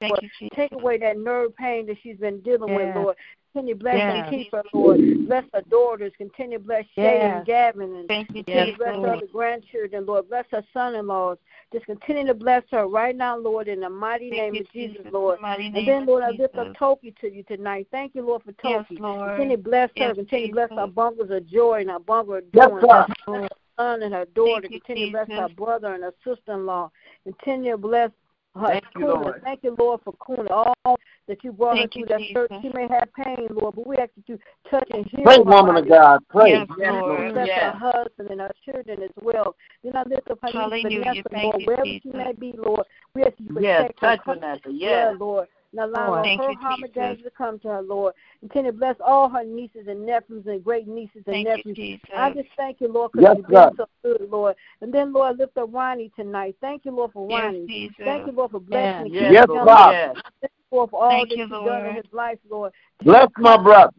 [0.00, 0.56] Thank you, Jesus.
[0.56, 2.76] Take away that nerve pain that she's been dealing Yes.
[2.76, 3.16] with, Lord.
[3.52, 4.16] Continue to bless Yes.
[4.16, 5.26] and keep her, Lord.
[5.26, 6.12] Bless her daughters.
[6.16, 7.36] Continue to bless Shay Yes.
[7.38, 8.78] and Gavin and Thank you, continue to Jesus.
[8.78, 10.28] bless her other grandchildren, Lord.
[10.28, 11.38] Bless her son-in-laws.
[11.72, 14.72] Just continue to bless her right now, Lord, in the mighty Thank name you, of
[14.72, 15.12] Jesus, Jesus.
[15.12, 15.40] Lord.
[15.42, 16.76] And then, of Lord, I lift up Jesus.
[16.78, 17.88] Toki to you tonight.
[17.90, 19.30] Thank you, Lord, for Yes, Lord.
[19.30, 19.92] Continue to bless her.
[19.96, 20.78] Yes, Continue to bless Jesus.
[20.80, 22.80] her bungles of joy and her bungle of Yes, doing.
[22.80, 23.06] sir.
[23.26, 24.68] Bless her son and her daughter.
[24.68, 26.90] Thank Continue to bless her brother and her sister-in-law.
[27.24, 28.14] Continue to bless her
[28.54, 29.14] Thank you, Kuna.
[29.14, 29.40] Lord.
[29.44, 30.48] Thank you, Lord, for Kuna.
[30.50, 30.98] All
[31.28, 32.50] that you brought Thank her you, through that hurt.
[32.50, 32.62] Jesus.
[32.62, 34.38] She may have pain, Lord, but we ask that you
[34.68, 35.80] touch and heal Pray, her woman body.
[35.80, 36.20] of God.
[36.28, 36.50] Pray.
[36.52, 37.04] Yes, Yes, Lord.
[37.06, 37.34] Lord.
[37.34, 37.62] Bless Yes.
[37.62, 39.54] her husband and her children as well.
[39.84, 41.04] Then I lift up her niece Hallelujah.
[41.04, 42.02] Vanessa, Thank Lord, you, wherever Jesus.
[42.02, 42.86] she may be, Lord.
[43.14, 44.62] We ask you to Yes, protect her, touch cover Vanessa.
[44.64, 45.16] her, Yes.
[45.18, 45.48] Lord.
[45.72, 46.24] Now oh, allow Lord.
[46.24, 47.24] Thank her you, harm Jesus.
[47.24, 48.14] to come to her, Lord.
[48.40, 51.76] Continue to bless all her nieces and nephews and great nieces and Thank nephews.
[51.76, 52.08] Jesus.
[52.16, 53.76] I just thank you, Lord, because Yes, you've been God.
[53.76, 54.56] so good, Lord.
[54.80, 56.56] And then, Lord, lift up Ronnie tonight.
[56.60, 57.66] Thank you, Lord, for Yes, Ronnie.
[57.66, 57.96] Jesus.
[58.04, 59.48] Thank you, Lord, for blessing and Yes, keeping Yes.
[59.48, 59.66] Lord.
[59.66, 59.90] God.
[59.92, 60.16] Yes.
[60.40, 61.96] Thank you, Lord, for all Thank that you, you've done in Lord.
[61.96, 62.72] his life, Lord.
[63.02, 63.92] Bless my brother.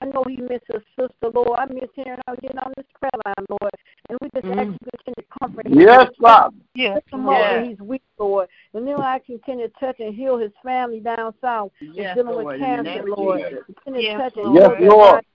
[0.00, 1.58] I know he missed his sister, Lord.
[1.58, 3.72] I miss hearing her getting on this prayer line, Lord.
[4.08, 4.72] And we just ask Mm.
[4.72, 5.80] you to continue to comfort him.
[5.80, 6.56] Yes, Father.
[6.74, 7.64] Yes, Lift him up Yes.
[7.64, 8.48] he's weak, Lord.
[8.74, 11.72] And then I continue to touch and heal his family down south.
[11.80, 12.54] Yes, dealing with Lord.
[12.56, 13.40] In the cancer, name Lord.
[13.40, 13.64] Jesus.
[13.66, 14.56] Continue to Yes, touch and Lord.
[14.62, 15.12] heal Yes, their Lord.
[15.14, 15.26] body.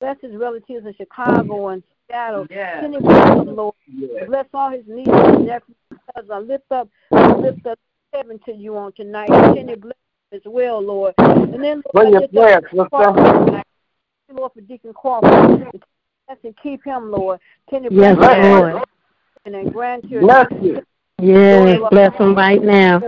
[0.00, 2.46] Bless his relatives in Chicago and Seattle.
[2.48, 2.80] Yes.
[2.80, 3.74] Continue to bless him, Lord.
[3.86, 4.26] Yes.
[4.28, 5.76] Bless all his nieces and nephews.
[6.30, 7.78] I lift up, I lift up
[8.12, 9.28] heaven to you on tonight.
[9.28, 9.96] Continue to bless
[10.32, 11.14] as well, Lord.
[11.18, 13.60] And then Lord, Bring I your lift up prayers, sister.
[14.30, 14.30] Crawford.
[14.30, 15.72] Thank you, Lord, for Deacon Crawford.
[16.26, 17.40] Bless and keep him, Lord.
[17.68, 18.72] Continue to Yes, bless his Lord.
[19.44, 20.26] children and grandchildren.
[20.26, 20.82] Bless you.
[21.18, 23.00] Yes, bless them right now.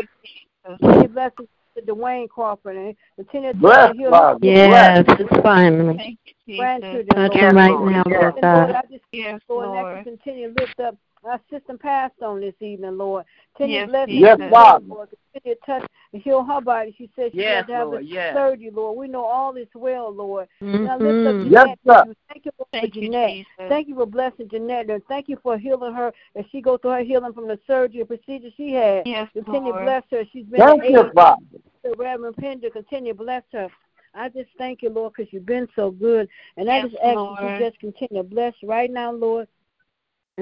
[0.65, 4.39] Continue to bless his Dwayne Crawford and continue to Bless, heal Father.
[4.43, 5.97] Yes, it's finally.
[5.97, 6.59] Thank you, Jesus.
[6.59, 7.55] grandchildren, Touch Lord.
[7.55, 8.75] right now, Yes, Lord And Lord, God.
[8.75, 12.55] I just Yes, Lord, and I continue to lift up our system passed on this
[12.61, 13.25] evening, Lord.
[13.57, 14.37] Continue Yes, bless Jesus.
[14.39, 15.09] Yes, Lord.
[15.33, 16.95] Continue to touch and heal her body.
[16.99, 18.03] She said she Yes, had to have Lord.
[18.03, 18.35] a Yes.
[18.35, 18.99] surgery, Lord.
[18.99, 20.49] We know all is well, Lord.
[20.61, 21.51] And I lift up Mhm.
[21.51, 22.15] Yes, Jeanette sir.
[22.29, 23.47] Thank you Lord, Thank for you, Jeanette.
[23.69, 24.91] Thank you for blessing Jeanette.
[24.91, 28.01] And thank you for healing her as she goes through her healing from the surgery
[28.01, 29.07] and procedure she had.
[29.07, 29.85] Yes, Continue Lord.
[29.85, 30.25] bless her.
[30.33, 31.43] She's been Thank an you, aid Father.
[31.85, 32.71] to Reverend Pender.
[32.71, 33.69] Continue bless her.
[34.15, 36.29] I just thank you, Lord, because you've been so good.
[36.59, 37.39] And I Yes, just ask Lord.
[37.39, 39.49] that you just continue to bless right now, Lord.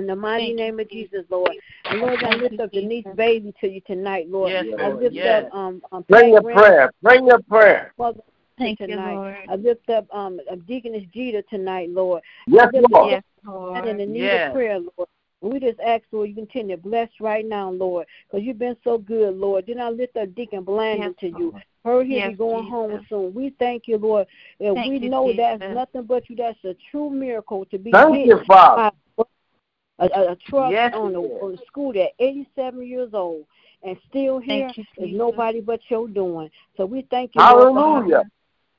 [0.01, 1.53] In the mighty Thank you, name of Jesus, Lord.
[1.84, 3.16] And Lord, I Thank lift up Denise Jesus.
[3.16, 4.51] baby to you tonight, Lord.
[4.51, 5.03] Yes, I Lord.
[5.03, 5.44] lift Yes.
[5.44, 6.90] up um, um Bring your prayer.
[7.03, 7.92] Bring your prayer.
[7.98, 8.20] Father,
[8.57, 8.96] Thank you.
[8.96, 9.36] Lord.
[9.46, 12.22] I lift up um Deaconess Jeter tonight, Lord.
[12.46, 13.11] Yes, I lift Lord.
[13.11, 13.88] Yes, and Lord.
[13.88, 14.48] in the need Yes.
[14.48, 15.09] of prayer, Lord.
[15.42, 18.96] We just ask, Lord, you continue to bless right now, Lord, because you've been so
[18.98, 19.64] good, Lord.
[19.66, 21.51] Then I lift up Deacon Blandon Yes, to you.
[21.51, 21.64] Lord.
[21.84, 22.70] Her he'll Yes, be going Jesus.
[22.70, 23.34] home soon.
[23.34, 24.26] We thank you, Lord.
[24.61, 26.36] And Thank we you, know that's nothing but you.
[26.36, 28.94] That's a true miracle to be Thank you, Father.
[30.01, 33.44] By a, a, a truck Yes, on, the, on the school at 87 years old
[33.82, 36.51] and still here you, is nobody but your doing.
[36.76, 38.24] So we thank you, Lord, Hallelujah.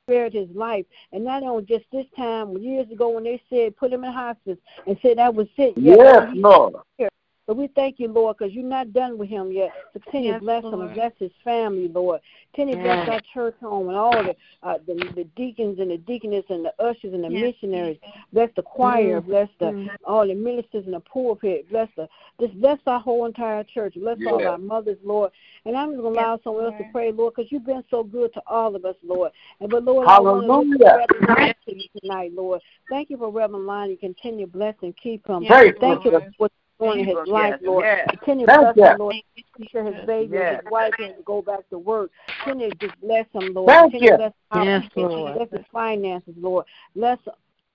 [0.04, 0.86] spared his life.
[1.12, 4.58] And not only just this time, years ago when they said put him in hospice
[4.88, 5.74] and said that was it.
[5.78, 6.76] Yeah, Yes, he's Lord.
[6.98, 7.10] here.
[7.52, 9.74] So we thank you, Lord, because you're not done with him yet.
[9.94, 10.86] So continue to Yes, bless him Lord.
[10.86, 12.22] and bless his family, Lord.
[12.54, 13.10] Continue to bless Yes.
[13.10, 14.34] our church home and all the,
[14.64, 17.98] uh, the the deacons and the deaconess and the ushers and the Yes, missionaries.
[18.32, 19.20] Bless the choir.
[19.20, 19.26] Mm.
[19.26, 19.90] Bless the Mm.
[20.06, 21.68] all the ministers in the pulpit.
[21.70, 22.08] Bless the
[22.40, 23.96] just bless our whole entire church.
[23.96, 25.34] Bless all our mothers, Lord.
[25.66, 28.02] And I'm just gonna Yes, allow someone else to pray, Lord, because you've been so
[28.02, 29.34] good to all of us, Lord.
[29.60, 30.86] And but Lord, I want to lift Hallelujah.
[30.88, 32.62] up Reverend Lonnie to you tonight, Lord.
[32.88, 33.98] Thank you for Reverend Lonnie.
[33.98, 35.44] Continue to bless and keep him.
[35.44, 36.24] Yes, Thank you Lord.
[36.38, 36.50] for you're
[36.82, 37.86] doing in his Yes, life, Lord.
[37.86, 38.08] yes.
[38.10, 39.00] Continue to Thank bless him, you.
[39.00, 39.14] Lord.
[39.14, 40.54] Thank you, Make sure his baby Yes.
[40.56, 42.12] and his wife can go back to work.
[42.44, 43.70] Continue to just bless him, Lord.
[43.70, 44.18] Thank Continue you.
[44.18, 45.10] bless our Yes, people.
[45.10, 45.34] Lord.
[45.36, 46.66] Bless his finances, Lord.
[46.96, 47.20] Bless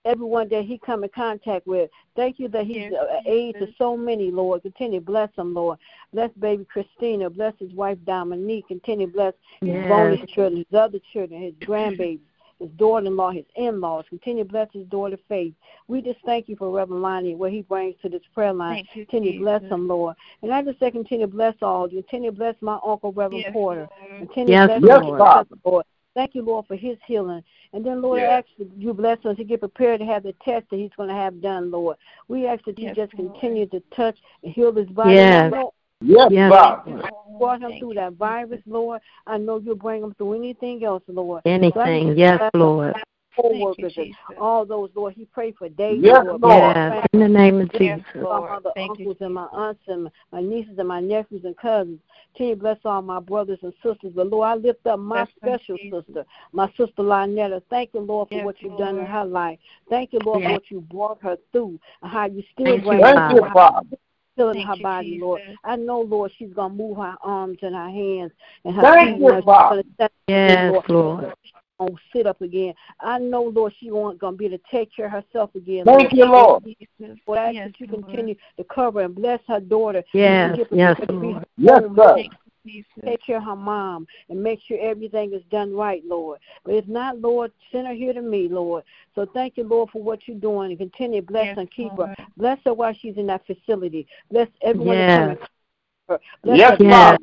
[0.05, 1.91] everyone that he come in contact with.
[2.15, 4.63] Thank you that he's Yes, an aid to so many, Lord.
[4.63, 5.79] Continue to bless him, Lord.
[6.13, 7.29] Bless baby Christina.
[7.29, 8.69] Bless his wife Dominique.
[8.69, 9.89] Continue to bless his Yes.
[9.89, 12.21] bonus children, his other children, his grandbabies,
[12.59, 14.05] his daughter-in-law, his in-laws.
[14.09, 15.55] Continue to bless his daughter Faith.
[15.89, 18.77] We just thank you for Reverend Lonnie and what he brings to this prayer line.
[18.77, 19.75] Thank you, Continue to bless Jesus.
[19.75, 20.17] him, Lord.
[20.43, 21.89] And I just say continue to bless all.
[21.89, 23.89] Continue to bless my uncle, Reverend Yes, Porter.
[24.19, 25.19] Continue Yes, to bless Yes, him, Lord.
[25.19, 25.57] Father.
[25.65, 25.85] Lord.
[26.15, 27.45] Thank you, Lord, for his healing.
[27.75, 30.33] And then, Lord, I ask that you bless us to get prepared to have the
[30.43, 31.99] test that he's going to have done, Lord.
[32.29, 33.35] We ask that you Yes, just Lord.
[33.35, 35.17] continue to touch and heal his body.
[35.17, 35.45] Yes.
[35.45, 36.91] And I know Yes, Yes, Father.
[36.91, 37.05] Lord.
[37.05, 39.01] you brought him through that virus, Lord.
[39.27, 41.43] I know you'll bring him through anything else, Lord.
[41.47, 42.17] Anything.
[42.17, 42.95] Yes, Lord.
[43.35, 45.13] Co-workers and all those, Lord.
[45.15, 46.41] He prayed for David, Yes, Lord.
[46.41, 46.77] Lord.
[46.77, 47.07] Yes.
[47.13, 48.25] In the name of Yes, Jesus.
[48.25, 48.51] all Lord.
[48.51, 51.57] my other Thank you, uncles and my aunts and my nieces and my nephews and
[51.59, 52.01] cousins.
[52.35, 54.13] Can you bless all my brothers and sisters?
[54.15, 56.05] But Lord, I lift up my Bless special Jesus.
[56.07, 57.63] sister, my sister Lynetta.
[57.69, 59.59] Thank you, Lord, for Yes, what you've done in her life.
[59.91, 62.89] Thank you, Lord, for what you brought her through and how you still Thank you,
[62.89, 63.97] bring Thank her you, through, Father.
[64.37, 65.41] Healing Thank her you, body, Lord.
[65.65, 68.33] I know, Lord, she's gonna move her arms and her hands
[68.65, 69.23] and her Thank feet.
[69.23, 69.45] you, Lord.
[69.45, 70.89] She's gonna set Yes, Lord.
[70.89, 71.35] Lord.
[71.79, 72.75] gonna sit up again.
[73.01, 75.85] I know, Lord, she won't gonna be able to take care of herself again.
[75.85, 76.65] Thank you, Lord.
[77.27, 78.05] Lord, I ask Yes, that you Lord.
[78.07, 80.03] continue to cover and bless her daughter.
[80.13, 81.47] Yes, and give her yes, Lord.
[81.57, 82.25] Yes, sir.
[82.67, 86.41] Take, take care of her mom and make sure everything is done right, Lord.
[86.65, 88.85] But if not, Lord, send her here to me, Lord.
[89.15, 91.93] So thank you, Lord, for what you're doing and continue to bless Yes, and keep
[91.97, 92.11] Lord.
[92.19, 92.27] her.
[92.37, 94.07] Bless her while she's in that facility.
[94.31, 95.09] Bless everyone Yes.
[95.09, 95.49] that's coming.
[96.09, 96.21] Her.
[96.43, 97.19] Bless Yes, her Yes.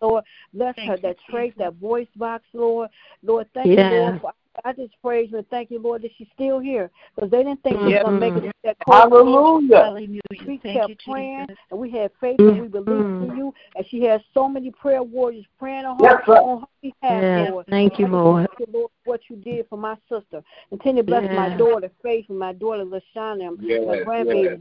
[0.00, 0.24] Lord.
[0.54, 1.58] Bless Thank her, that trait, Jesus.
[1.58, 2.90] that voice box, Lord.
[3.22, 4.20] Lord, thank you, Lord.
[4.20, 4.32] For,
[4.64, 7.62] I just praise you and thank you, Lord, that she's still here because they didn't
[7.62, 8.52] think she was going to make it.
[8.64, 8.98] That court.
[9.02, 9.82] Hallelujah.
[9.84, 10.20] Hallelujah.
[10.46, 11.58] We Thank kept you, praying Jesus.
[11.70, 13.30] and we had faith and we believed Mhm.
[13.30, 13.54] in you.
[13.76, 17.50] And she has so many prayer warriors praying on her, Yes, on her behalf, Yes.
[17.50, 17.66] Lord.
[17.66, 18.48] Thank you, Lord.
[18.48, 20.42] Thank you, Lord, for what you did for my sister.
[20.70, 24.06] Continue to bless my daughter, Faith, and my daughter, Lashana, and my Yes,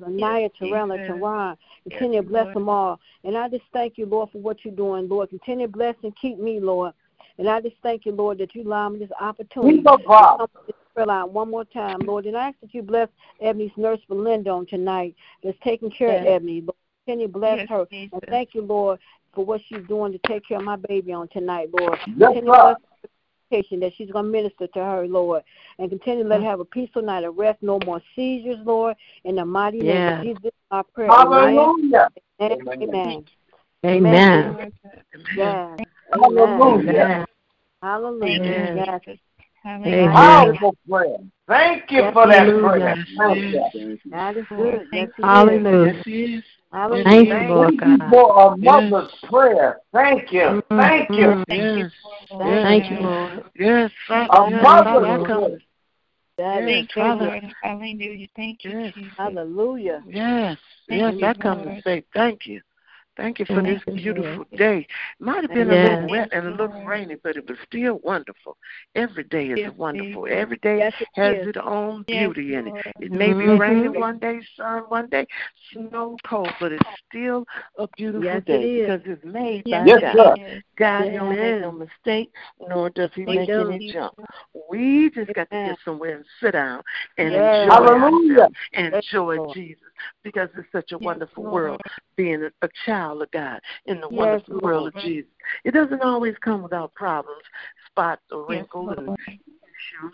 [0.04, 1.16] Anaya, Terrell, and Jesus.
[1.16, 1.58] Teron.
[1.90, 2.56] Continue to bless Lord.
[2.56, 3.00] them all.
[3.24, 5.30] And I just thank you, Lord, for what you're doing, Lord.
[5.30, 6.94] Continue to bless and keep me, Lord.
[7.38, 10.08] And I just thank you, Lord, that you allow me this opportunity Keep up, to
[10.08, 10.38] Bob.
[10.40, 12.26] come to this prayer line one more time, Lord.
[12.26, 13.10] And I ask that you bless
[13.42, 16.36] Ebony's nurse Belinda on tonight that's taking care of Yes.
[16.36, 16.62] Ebony.
[16.62, 16.76] Lord,
[17.06, 17.86] continue to bless Yes, her.
[17.92, 18.14] Jesus.
[18.14, 19.00] And thank you, Lord,
[19.34, 22.00] for what she's doing to take care of my baby on tonight, Lord.
[22.18, 22.64] Yes, Continue to sir.
[22.64, 23.10] bless her
[23.52, 25.44] patient that she's going to minister to her, Lord.
[25.78, 28.96] And continue to let her have a peaceful night of rest, no more seizures, Lord.
[29.26, 30.18] In the mighty name Yes.
[30.18, 31.12] of Jesus, this is our prayer.
[31.12, 31.56] Amen.
[31.56, 32.10] Hallelujah.
[32.42, 32.68] Amen.
[32.72, 33.26] Amen.
[33.86, 33.86] Amen.
[33.86, 34.54] Amen.
[34.58, 34.74] Lord.
[35.36, 35.87] Yes.
[36.12, 37.26] Hallelujah.
[37.82, 38.22] Hallelujah.
[38.22, 38.78] Thank you, Amen.
[38.78, 39.18] Yes.
[39.64, 40.10] Hallelujah.
[40.12, 41.18] Powerful prayer.
[41.47, 42.95] Thank you for that prayer.
[43.18, 43.99] Thank you.
[44.12, 44.88] That is good.
[44.91, 45.24] thank Yes, it is.
[45.24, 46.03] Hallelujah.
[46.72, 47.03] Hallelujah.
[47.03, 48.10] Thank you, Lord Thank you God.
[48.10, 49.78] for a mother's prayer.
[49.93, 50.64] Thank you.
[50.70, 51.26] Thank you.
[51.26, 51.45] Mhm.
[51.47, 51.89] Thank you,
[52.32, 52.64] Lord.
[52.64, 53.43] Thank you, Lord.
[53.55, 55.26] Yes, Thank A you, mother's Lord.
[55.26, 55.60] prayer.
[56.38, 57.41] That is Thank you, Father.
[57.64, 58.28] Hallelujah.
[58.36, 58.93] Thank you, Yes.
[58.93, 59.14] Jesus.
[59.18, 60.03] Hallelujah.
[60.08, 62.62] Yes, Thank yes, you, I come to say thank you.
[63.18, 64.88] Thank you for this beautiful day.
[65.20, 68.57] Might have been a little wet and a little rainy, but it was still wonderful.
[68.95, 70.28] Every day is wonderful.
[70.30, 72.74] Every day has its own beauty in it.
[73.01, 73.59] It may be Mhm.
[73.59, 75.26] rainy one day, sun one day,
[75.72, 77.45] snow cold, but it's still
[77.78, 80.39] a beautiful day because it's made by God.
[80.78, 82.32] God don't make no mistake,
[82.70, 84.13] nor does He make any jump.
[84.70, 86.84] We just got to get somewhere and sit down
[87.18, 88.41] and enjoy Hallelujah.
[88.41, 89.38] ourselves, and enjoy.
[89.53, 89.82] Jesus,
[90.24, 91.54] because it's such a Yes, wonderful Lord.
[91.54, 91.82] world
[92.16, 95.30] being a, child of God in the Yes, wonderful world of Jesus.
[95.64, 97.43] It doesn't always come without problems,
[97.89, 100.14] spots or Yes, wrinkles and issues,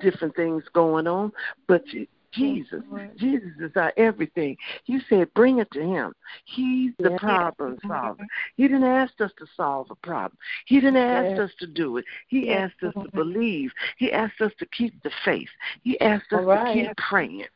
[0.00, 1.32] different things going on,
[1.66, 3.10] but Je- Jesus, Lord.
[3.16, 4.56] Jesus is our everything.
[4.86, 6.12] You said, bring it to Him.
[6.44, 7.20] He's the Yes.
[7.20, 8.26] problem solver.
[8.56, 10.36] He didn't ask us to solve a problem.
[10.66, 11.40] He didn't ask Yes.
[11.40, 12.04] us to do it.
[12.28, 13.72] He Yes, asked us to believe.
[13.96, 15.48] He asked us to keep the faith.
[15.82, 16.66] He asked us right.
[16.66, 17.46] to keep praying.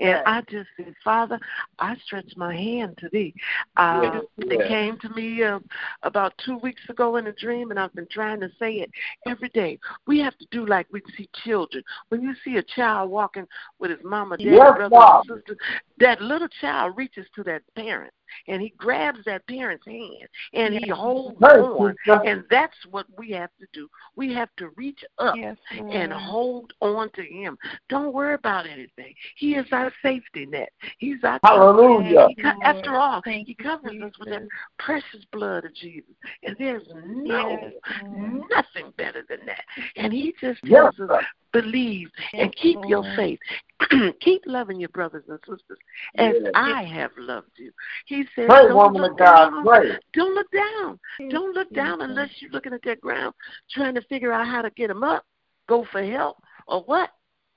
[0.00, 0.22] And Yes.
[0.26, 1.38] I just said, Father,
[1.78, 3.34] I stretch my hand to thee.
[3.76, 4.22] Uh, Yes.
[4.38, 5.58] It came to me uh,
[6.02, 8.90] about two weeks ago in a dream, and I've been trying to say it
[9.26, 9.78] every day.
[10.06, 11.82] We have to do like we see children.
[12.08, 13.46] When you see a child walking
[13.78, 15.56] with his mama, dad, Yes, brother, sister,
[15.98, 18.12] that little child reaches to that parent
[18.48, 21.94] and he grabs that parent's hand and he holds Hey, on.
[22.26, 23.88] And that's what we have to do.
[24.14, 25.56] We have to reach up Yes,
[25.92, 27.56] and hold on to him.
[27.88, 29.14] Don't worry about anything.
[29.36, 30.70] He is our safety net.
[30.98, 32.28] He's our Hallelujah.
[32.36, 34.48] He after all, Thank he you, covers us with the
[34.78, 36.14] precious blood of Jesus.
[36.44, 37.72] And there's no Yes,
[38.12, 39.64] nothing better than that.
[39.96, 41.24] And he just Yes, tells us.
[41.62, 43.38] Believe and keep your faith.
[44.20, 45.78] keep loving your brothers and sisters
[46.18, 46.52] as Yes.
[46.54, 47.72] I have loved you.
[48.06, 49.64] He said, Pray, don't look down.
[50.12, 50.98] Don't look down.
[51.30, 53.34] Don't look down unless you're looking at that ground
[53.70, 55.24] trying to figure out how to get them up,
[55.68, 57.10] go for help, or what.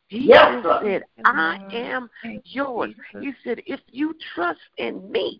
[0.07, 2.09] He Yes, said, I am
[2.43, 2.95] yours.
[3.19, 5.39] He said, if you trust in me,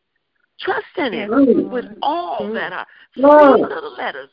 [0.60, 2.86] trust in him with all that are
[3.16, 4.30] three little letters,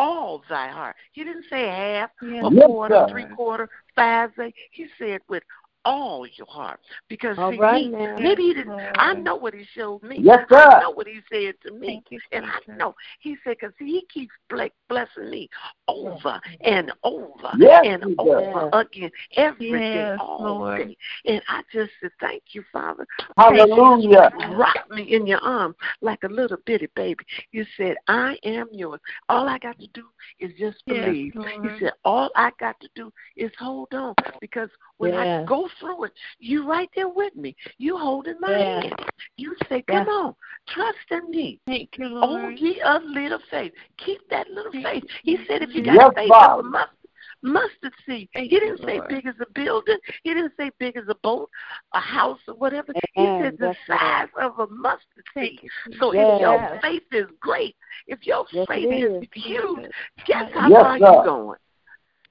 [0.00, 0.96] all thy heart.
[1.12, 3.12] He didn't say half, Yes, a quarter, sir.
[3.12, 4.30] three quarter, five.
[4.70, 5.42] He said with
[5.84, 6.80] all your heart.
[7.08, 8.16] Because see, right now.
[8.18, 8.78] maybe he didn't.
[8.96, 10.18] I know what he showed me.
[10.20, 10.56] Yes, sir.
[10.56, 12.02] I know what he said to me.
[12.10, 15.48] You, And I know he said because he keeps blessing me
[15.88, 18.86] over and over Yes, and over does.
[18.86, 20.88] again every day, Yes, all Lord.
[20.88, 20.96] day.
[21.26, 23.06] And I just said, thank you, Father.
[23.36, 24.30] Hallelujah.
[24.52, 27.24] Rock me in your arms like a little bitty baby.
[27.52, 29.00] You said, I am yours.
[29.28, 30.04] All I got to do
[30.38, 31.34] is just Yes, believe.
[31.62, 34.68] He said, all I got to do is hold on because
[35.00, 37.56] when I go through it, you're right there with me.
[37.78, 38.84] You holding my Yes.
[38.84, 38.94] hand.
[39.38, 40.08] You say, come Yes.
[40.08, 40.34] on,
[40.68, 41.58] trust in me.
[41.66, 42.58] Thank you, Oh, Lord.
[42.58, 43.72] ye of little faith.
[43.96, 45.04] Keep that little faith.
[45.22, 46.68] He said, if you got Yes, faith of a Father.
[46.68, 46.96] mustard,
[47.42, 48.28] mustard seed.
[48.34, 49.08] Thank He didn't say Lord.
[49.08, 49.96] big as a building.
[50.22, 51.48] He didn't say big as a boat,
[51.94, 52.92] a house, or whatever.
[53.14, 53.42] He Amen.
[53.42, 54.00] said the Yes, Lord.
[54.00, 55.70] size of a mustard Thank seed.
[55.98, 56.34] So Jesus.
[56.34, 57.74] if your faith is great,
[58.06, 59.28] if your Yes, faith is is.
[59.32, 59.78] huge,
[60.26, 61.10] guess how Yes, far sir.
[61.10, 61.58] you going?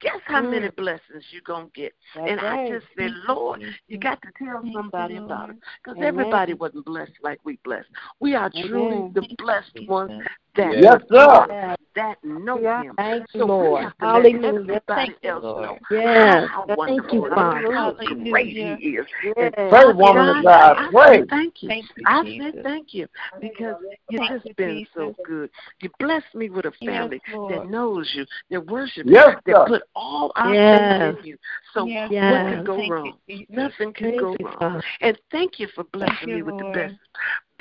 [0.00, 1.92] Guess how many blessings you're going to get.
[2.14, 5.56] That's and I just said, Lord, you got to tell somebody about it.
[5.82, 7.88] Because everybody wasn't blessed like we blessed.
[8.20, 10.22] We are truly the blessed ones
[10.56, 11.46] that Yes, sir.
[11.48, 11.76] Yeah.
[11.96, 12.82] that know Yeah.
[12.82, 12.94] him.
[12.96, 13.82] Thank you, So Lord.
[13.82, 14.80] have Hallelujah.
[14.86, 15.78] Thank you, Lord.
[15.90, 16.48] Yes.
[16.48, 17.72] how Thank you, Father.
[17.72, 19.06] how great he is.
[19.36, 19.70] And Yes.
[19.70, 20.76] Pray, woman of God.
[20.76, 21.20] I, I Pray.
[21.20, 21.68] say thank you.
[21.68, 22.52] Thank you, I Jesus.
[22.54, 23.08] say thank you
[23.40, 23.76] because
[24.08, 25.50] you've just you, been so good.
[25.80, 27.54] You blessed me with a family Lord.
[27.54, 29.58] that knows you, that worships Yes, you, sir.
[29.58, 31.14] that put all our Yes.
[31.14, 31.38] faith in you.
[31.74, 32.56] So Yes, what Yes.
[32.56, 33.18] could go Thank wrong?
[33.28, 33.46] Jesus.
[33.50, 34.56] Nothing can Thank go you, wrong.
[34.58, 34.84] Father.
[35.00, 36.74] And thank you for blessing you, me with Lord.
[36.74, 36.94] the best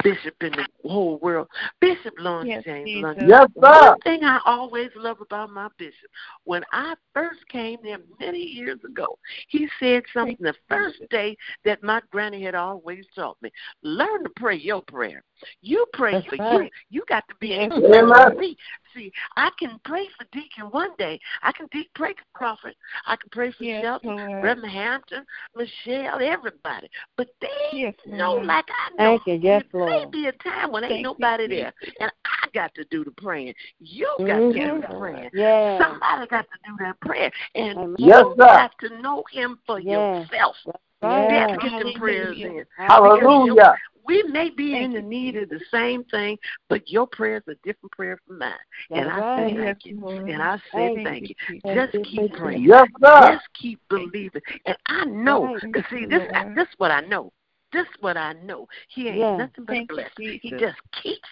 [0.03, 1.47] bishop in the whole world,
[1.79, 3.03] Bishop Lawrence Yes, James Jesus.
[3.03, 3.29] London.
[3.29, 3.89] Yes, sir.
[3.89, 6.09] One thing I always love about my bishop,
[6.43, 11.83] when I first came there many years ago, he said something the first day that
[11.83, 13.51] my granny had always taught me.
[13.83, 15.23] Learn to pray your prayer.
[15.61, 16.63] You pray That's for right.
[16.63, 16.69] you.
[16.89, 17.91] You got to be able Amen.
[17.91, 18.57] to pray for me.
[18.95, 21.19] See, I can pray for Deacon one day.
[21.43, 22.75] I can de- pray for Crawford.
[23.05, 24.43] I can pray for Yes, Shelton, Lord.
[24.43, 25.25] Reverend Hampton,
[25.55, 26.89] Michelle, everybody.
[27.17, 28.45] But they Yes, know Lord.
[28.47, 29.19] like I know.
[29.23, 29.33] Thank you.
[29.35, 32.73] Yes, There may be a time when ain't Thank you, nobody there, and I got
[32.75, 33.53] to do the praying.
[33.79, 34.81] You got to do Mhm.
[34.81, 35.29] the praying.
[35.33, 35.81] Yes.
[35.81, 37.95] Somebody got to do that prayer, and Amen.
[37.97, 38.47] Yes, you sir.
[38.47, 40.29] have to know Him for Yes.
[40.31, 40.55] yourself.
[40.65, 40.75] Right.
[41.01, 41.71] You have to Yes.
[41.71, 42.65] get them prayers in.
[42.77, 43.75] Hallelujah.
[44.05, 46.37] We may be Thank in the you, need of the same thing,
[46.67, 48.53] but your prayers are different prayer from mine.
[48.91, 49.51] and I right.
[49.51, 50.07] say thank you.
[50.27, 51.35] And I say Thank thank you.
[51.47, 52.37] you, Just you, keep you.
[52.37, 52.63] praying.
[52.65, 53.31] Yes, sir.
[53.31, 54.41] Just keep believing.
[54.65, 56.55] And I know, because see, this you, Lord.
[56.55, 57.31] this what I know.
[57.71, 58.67] This is what I know.
[58.89, 59.37] He ain't Yeah.
[59.37, 60.39] nothing but a Thank you, blessing.
[60.41, 61.29] He just keeps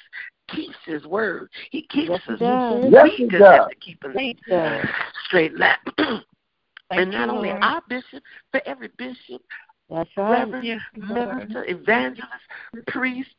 [0.50, 1.50] keeps his word.
[1.72, 2.40] He keeps Yes, us.
[2.40, 2.84] he does.
[2.92, 4.72] Yes, we he just have to keep him Thank you, Yeah.
[4.74, 4.90] Lord.
[5.28, 5.78] straight line.
[6.90, 7.64] Thank and not you, only Lord.
[7.64, 9.42] our bishop, but every bishop,
[9.90, 10.40] That's right.
[10.40, 12.44] reverend, Yes, minister, evangelist,
[12.88, 13.30] priest,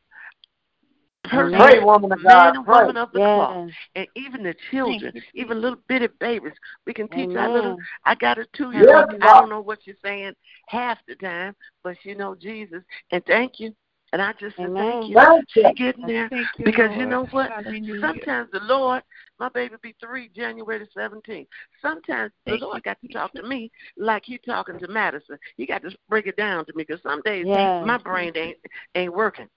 [1.25, 2.55] person, Pray, woman of man God.
[2.55, 6.53] and woman of the cloth, and even the children, even little bitty babies.
[6.85, 7.77] We can teach our little.
[8.05, 9.11] I got a two year old.
[9.11, 10.33] Yes, I don't know what you're saying
[10.67, 12.83] half the time, but you know Jesus.
[13.11, 13.75] And thank you.
[14.11, 15.15] And I just say thank you.
[15.15, 15.63] Thank you.
[15.67, 17.51] She getting there Thank you, because you know what?
[17.51, 18.01] Hallelujah.
[18.01, 19.03] Sometimes the Lord,
[19.39, 21.47] my baby be three January the seventeenth.
[21.81, 25.37] Sometimes the Lord you, got to talk to me like he talking to Madison.
[25.57, 27.85] He got to break it down to me because some days Yes.
[27.85, 28.57] my brain ain't
[28.95, 29.47] ain't working.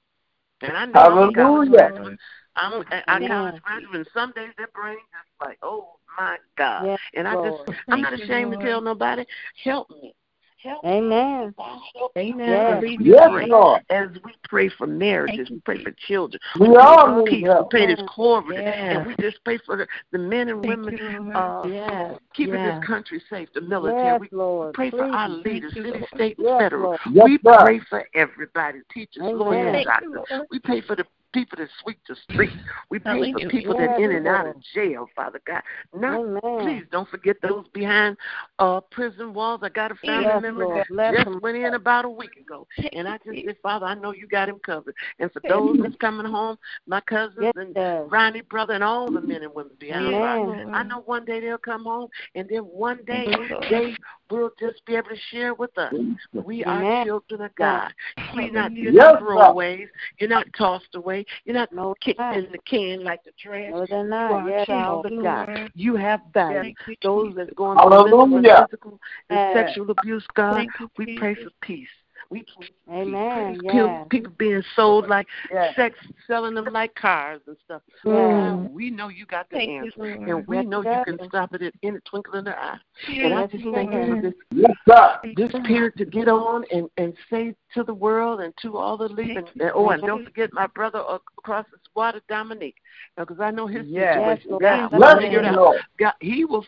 [0.60, 2.16] And I know I'm a college Hallelujah.
[2.54, 3.28] I'm a, I Amen.
[3.28, 6.86] college graduate, and some days that brain just like, oh my God.
[6.86, 7.66] Yes, and I Lord.
[7.66, 8.60] just, I'm Thank not ashamed Lord.
[8.60, 9.24] to tell nobody,
[9.64, 10.14] help me.
[10.62, 10.84] Help.
[10.84, 11.54] Amen.
[11.58, 12.48] Help Amen.
[12.48, 12.74] Yes.
[12.76, 13.82] As we Yes, pray, Lord.
[13.90, 17.30] as we pray for marriages, we pray for children, We we pray all for need
[17.30, 18.08] peace, we pray this Yes.
[18.16, 18.74] COVID, Yes.
[18.78, 22.18] and we just pray for the, the men and Thank women you, uh, Yes.
[22.34, 22.78] keeping Yes.
[22.80, 24.02] this country safe, the military.
[24.04, 24.74] Yes, we Lord.
[24.74, 26.08] pray for our leaders, you, city, Lord.
[26.14, 26.98] state, and federal.
[27.10, 29.38] Yes, we pray for everybody, teachers, Amen.
[29.38, 30.46] lawyers, Thank doctors.
[30.50, 32.52] We pray for the people that sweep the streets.
[32.90, 35.62] We pray for people that in and out of jail, Father God.
[35.94, 36.40] Not Amen.
[36.60, 38.16] please don't forget those behind
[38.58, 39.60] uh prison walls.
[39.62, 40.86] I got a family Yes, member Lord.
[40.96, 41.40] that just them.
[41.42, 42.66] went in about a week ago.
[42.92, 44.94] And I just said, Father, I know you got him covered.
[45.18, 46.56] And for those that's coming home,
[46.86, 47.76] my cousins Yes, and.
[48.10, 50.68] Ronnie brother and all the men and women behind bars.
[50.74, 53.26] I know one day they'll come home and then one day
[53.70, 53.96] they
[54.32, 55.94] will just be able to share with us.
[56.32, 57.06] We are Amen.
[57.06, 57.92] children of God.
[58.34, 59.24] We're not you're Yes, not sir.
[59.24, 59.88] throwaways.
[60.18, 61.24] You're not tossed away.
[61.44, 62.36] You're not No, kicked not.
[62.36, 63.70] in the can like the trash.
[63.70, 64.30] No, they're You not.
[64.32, 65.70] are a Yes, child of God.
[65.74, 66.60] You have value.
[66.60, 67.44] Thank Those Jesus.
[67.46, 68.66] that's going through mental and Hallelujah.
[68.70, 70.66] physical and sexual abuse, God,
[70.98, 71.88] we pray for peace.
[72.32, 72.46] We
[72.90, 73.52] Amen.
[73.52, 73.62] peace.
[73.62, 74.06] People, Yes.
[74.08, 75.76] people being sold like Yes.
[75.76, 77.82] sex, selling them like cars and stuff.
[78.06, 78.62] Mm.
[78.62, 80.28] God, we know you got the Thank answer, Lord.
[80.30, 82.78] and we Yes, know you can stop it in a twinkle in the eye.
[83.06, 83.76] And I just Lord.
[83.76, 85.20] thank you for this Yes, sir.
[85.36, 89.08] this period to get on and, and say to the world and to all the
[89.08, 89.48] leaders.
[89.60, 92.76] And, oh, and don't forget my brother across the water, Dominique,
[93.16, 94.14] because I know his Yes.
[94.14, 94.50] situation.
[94.52, 94.90] Yes, God Lord.
[94.92, 96.64] will Bless figure it you, God, he will.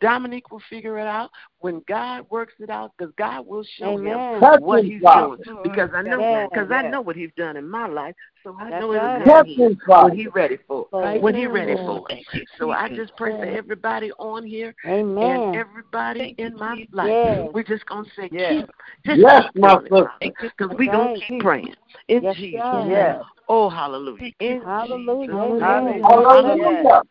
[0.00, 3.98] Dominique will figure it out when God works it out, because God will show oh,
[3.98, 4.40] him Amen.
[4.40, 5.36] Touch what he's Father.
[5.44, 5.62] doing.
[5.62, 8.70] Because I know, Yes, because I know what he's done in my life, so I
[8.70, 9.24] That's know it'll right.
[9.24, 10.08] come Touch to him, him Father.
[10.08, 10.96] when he's ready for it.
[10.96, 11.22] Lord.
[11.22, 12.46] When he's ready for it.
[12.58, 15.16] So I just pray for everybody on here Amen.
[15.22, 16.88] and everybody Thank in my Jesus.
[16.92, 17.14] life.
[17.24, 17.50] Yes.
[17.52, 18.52] We're just gonna say Yes.
[18.52, 18.70] keep
[19.06, 20.10] just Yes, keep my doing it, sister.
[20.20, 21.74] Father, because we're gonna keep praying.
[22.08, 22.86] In Yes, Jesus' God.
[22.86, 22.90] name.
[22.90, 23.22] Yes.
[23.48, 24.32] Oh hallelujah.
[24.40, 25.32] In Hallelujah.
[25.32, 25.84] Jesus' Amen.
[25.86, 26.02] name.
[26.04, 27.02] Hallelujah.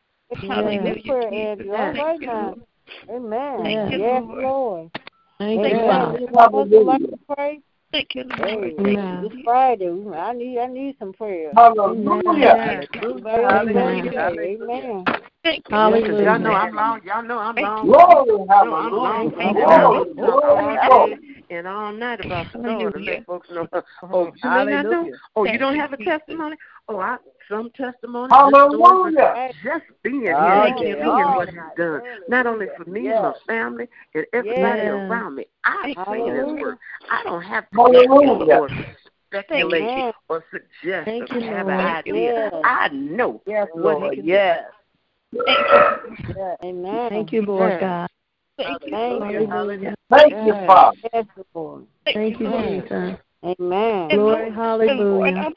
[0.41, 1.35] Hallelujah, Good prayer, Jesus.
[1.35, 1.71] Andrew.
[1.71, 2.45] All Thank right you, now.
[2.45, 2.61] Lord.
[3.09, 3.63] Amen.
[3.63, 4.43] Thank you, yes, Lord.
[4.43, 4.91] Lord.
[5.39, 5.73] Thank Amen.
[5.73, 6.17] you, Father.
[6.17, 7.07] Anyone else would like Hallelujah.
[7.07, 7.59] to pray?
[7.91, 8.73] Thank you, Lord.
[8.79, 9.25] Amen.
[9.25, 9.89] it's Friday.
[10.15, 11.53] I need I need some prayer.
[11.55, 12.87] Hallelujah.
[12.95, 13.75] Everybody Amen.
[13.75, 14.55] ready to pray.
[14.55, 15.05] Amen.
[15.43, 15.75] Thank you.
[15.75, 16.23] Hallelujah.
[16.23, 17.01] Y'all know I'm long.
[17.05, 17.85] Y'all know I'm long.
[17.87, 18.91] Glory, No, I'm long.
[18.91, 19.09] hallelujah.
[19.09, 20.05] I'm Thank long.
[20.07, 20.15] you.
[20.15, 21.19] Glory, I'm all glory, day glory.
[21.49, 22.79] and all night about the Hallelujah.
[22.79, 23.67] Lord to let folks know.
[24.11, 24.91] Oh, you may not know.
[24.91, 25.17] Hallelujah.
[25.35, 26.13] Oh, you Thank don't you, have a Jesus.
[26.19, 26.55] testimony.
[26.87, 27.17] Oh, I
[27.49, 28.29] some testimony.
[28.29, 29.51] just Hallelujah.
[29.63, 31.35] Just being here, Thank and you, seeing Lord.
[31.35, 35.09] what He's done, not only for me, and my family, and everybody Yes.
[35.09, 35.45] around me.
[35.63, 36.77] I Thank say you, His word.
[37.09, 38.45] I don't have to Hallelujah.
[38.45, 38.71] guess or
[39.27, 41.79] speculate or suggest Thank or you, have Lord.
[41.79, 42.51] an idea.
[42.51, 42.53] Yes.
[42.63, 44.13] I know Yes, what Lord.
[44.13, 44.31] He can do.
[44.31, 44.63] Yes.
[46.35, 46.57] Yes.
[46.63, 47.09] Amen.
[47.09, 47.79] Thank you, Lord Yes.
[47.79, 48.09] God.
[48.57, 48.91] Thank you.
[48.91, 49.47] Thank you.
[49.47, 49.95] Hallelujah.
[50.11, 50.97] Thank you, Father.
[52.05, 53.17] Thank you, Jesus.
[53.43, 54.09] Amen.
[54.09, 54.49] Glory,
[54.89, 55.35] And Lord, hallelujah.
[55.37, 55.53] I'm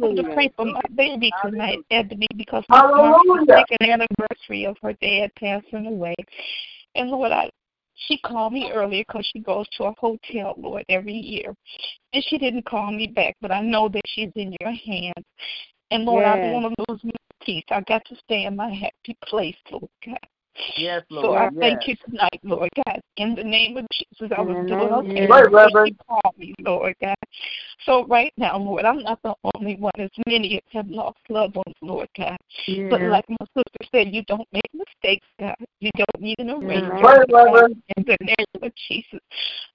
[0.00, 0.34] going to Hallelujah.
[0.34, 3.64] pray for my baby tonight, Ebony, because this marks the Hallelujah.
[3.68, 6.14] second anniversary of her dad passing away.
[6.94, 7.50] And Lord, I
[8.06, 11.54] she called me earlier because she goes to a hotel, Lord, every year.
[12.12, 15.24] And she didn't call me back, but I know that she's in your hands.
[15.90, 16.62] And Lord, I don't Yes.
[16.62, 17.10] want to lose my
[17.42, 17.64] peace.
[17.70, 20.18] I got to stay in my happy place, Lord God.
[20.76, 21.26] Yes, Lord.
[21.26, 21.52] So I yes.
[21.60, 23.00] thank you tonight, Lord God.
[23.16, 25.26] In the name of Jesus, I was In the doing okay.
[25.26, 25.96] Right, Reverend.
[25.98, 27.16] you called me, Lord God.
[27.84, 29.92] So right now, Lord, I'm not the only one.
[29.98, 32.36] As many have lost loved ones, Lord God.
[32.90, 35.54] But like my sister said, you don't make mistakes, God.
[35.80, 37.02] You don't need an arrangement.
[37.02, 37.82] Right, Reverend.
[37.96, 39.20] In the name of Jesus.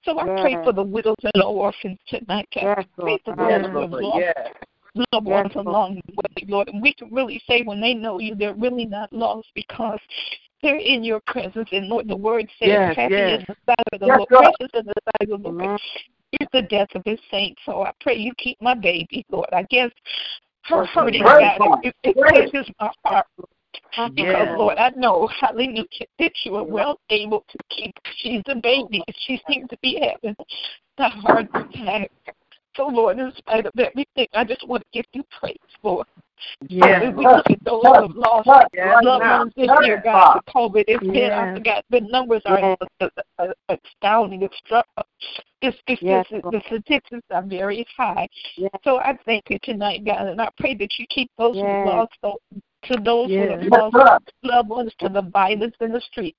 [0.04, 2.64] So I pray for the widows and the orphans tonight, God.
[2.64, 3.20] Yes, I pray Lord.
[3.24, 4.02] for those Yes, who have Lord.
[4.02, 4.48] lost Yes.
[5.12, 6.68] loved ones along the way, Lord.
[6.68, 9.98] And we can really say when they know you, they're really not lost because
[10.64, 11.68] they're in your presence.
[11.70, 13.40] And Lord, the word says, Yes, happy yes.
[13.40, 14.40] is the sight of the Yes, Lord, God.
[14.58, 15.80] precious is the sight of the Lord
[16.40, 17.60] is the death of his saints.
[17.64, 19.48] So I pray you keep my baby, Lord.
[19.52, 19.90] I guess
[20.64, 22.16] her hurting, God, it, it,
[22.52, 23.26] touches my heart.
[24.14, 24.58] Because, Yes.
[24.58, 25.84] Lord, I know, hallelujah,
[26.18, 27.92] that you are well able to keep.
[28.16, 29.02] She's a baby.
[29.26, 30.36] She seems to be having
[30.96, 32.10] the hard attack.
[32.76, 36.06] So, Lord, in spite of everything, I just want to give you praise, Lord.
[36.68, 37.02] Yes.
[37.04, 39.38] As we look at those who have lost Touch Yes, right loved now.
[39.38, 40.74] ones this Touch, year, God, Father.
[40.78, 40.84] COVID.
[40.88, 43.10] It's been, I forgot, the numbers are Yes.
[43.38, 44.42] uh, astounding.
[44.42, 44.86] It's, struck-
[45.62, 48.28] it's, it's Yes, just, the statistics are very high.
[48.56, 48.70] Yes.
[48.82, 51.64] So I thank you tonight, God, and I pray that you keep those Yes.
[51.64, 55.92] who lost, those, to those who have lost Yes, loved ones to the violence in
[55.92, 56.36] the street,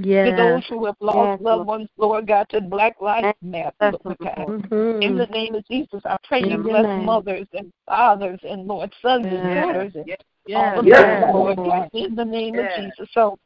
[0.00, 1.66] to those who have lost Yes, loved Lord.
[1.66, 4.38] ones, Lord God, to Black Lives Matter, Lord God.
[4.38, 4.70] Lord.
[5.02, 5.30] In the Mhm.
[5.30, 7.06] name of Jesus, I pray you bless name.
[7.06, 9.64] mothers and fathers and Lord sons and Yes.
[9.66, 10.22] daughters and Yes.
[10.56, 11.00] all of Yes.
[11.00, 12.78] that, Lord God, in the name Yes.
[12.78, 13.08] of Jesus.
[13.12, 13.38] So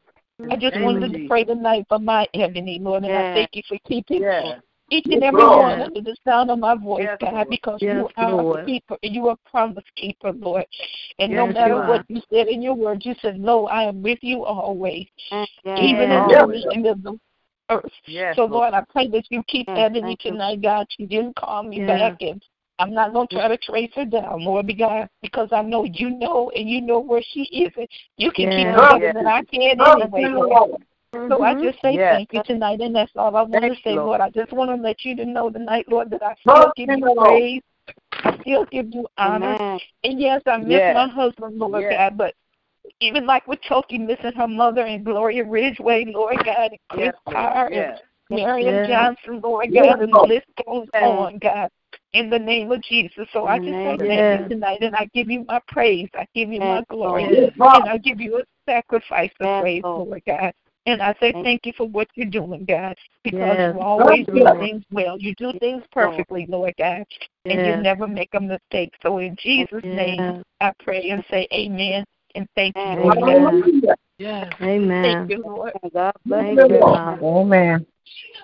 [0.51, 3.63] I just Name wanted to pray tonight for my Ebony, Lord, and I thank you
[3.69, 4.61] for keeping Yes.
[4.91, 7.49] Each and every one under the sound of my voice, Yes, God, Lord.
[7.51, 8.61] because Yes, you are Lord.
[8.61, 10.65] a keeper, you are a promise keeper, Lord.
[11.19, 14.03] And no matter you what you said in your word, you said, Lo, I am
[14.03, 15.49] with you always, Yes.
[15.65, 16.47] even in Yes.
[16.47, 17.19] the end of the
[17.71, 17.93] earth.
[18.07, 18.75] Yes, So, Lord.
[18.75, 20.87] I pray that you keep Yes, Ebony tonight, God.
[20.91, 22.41] She didn't call me back, and
[22.79, 26.51] I'm not going to try to trace her down, Lord, because I know you know
[26.55, 27.73] and you know where she is.
[27.77, 29.15] And you can keep her better Yes.
[29.15, 30.83] than I can anyway, Lord.
[31.19, 31.33] Lord.
[31.33, 31.63] So I Mhm.
[31.63, 32.15] just say Yes.
[32.15, 34.07] thank you tonight, and that's all I want Thank to say, you, Lord.
[34.07, 34.21] Lord.
[34.21, 36.89] I just want to let you to know tonight, Lord, that I still Touch give
[36.89, 37.19] you, you Lord.
[37.19, 37.63] praise.
[38.13, 39.57] I still give you honor.
[39.57, 39.81] Amen.
[40.05, 40.95] And yes, I miss Yes.
[40.95, 41.93] my husband, Lord Yes.
[41.93, 42.35] God, but
[43.01, 47.15] even like with Toki missing her mother and Gloria Ridgeway, Lord God, and Chris Yes,
[47.29, 48.01] Carr Yes.
[48.31, 48.89] and Marion Yes.
[48.89, 51.03] Johnson, Lord Yes, God, and the list goes Yes.
[51.03, 51.71] on, God,
[52.13, 53.29] in the name of Jesus.
[53.33, 54.43] So I just say thank Yes.
[54.43, 56.09] you tonight, and I give you my praise.
[56.15, 57.29] I give you my glory.
[57.31, 60.09] Yes, And I give you a sacrifice of Yes, praise, Lord.
[60.09, 60.55] Lord God.
[60.87, 63.75] And I say Thank thank you for what you're doing, God, because Yes.
[63.75, 65.19] you always do things well.
[65.19, 67.05] You do things perfectly, Lord God,
[67.45, 68.93] and you never make a mistake.
[69.03, 72.05] So in Jesus' name, I pray and say amen
[72.37, 73.01] and thank you, Amen.
[73.01, 73.53] Lord God.
[74.19, 74.53] Yes.
[74.63, 75.03] Amen.
[75.03, 75.73] Thank you, Lord.
[75.93, 76.65] God bless Thank you.
[76.65, 77.87] you, Amen.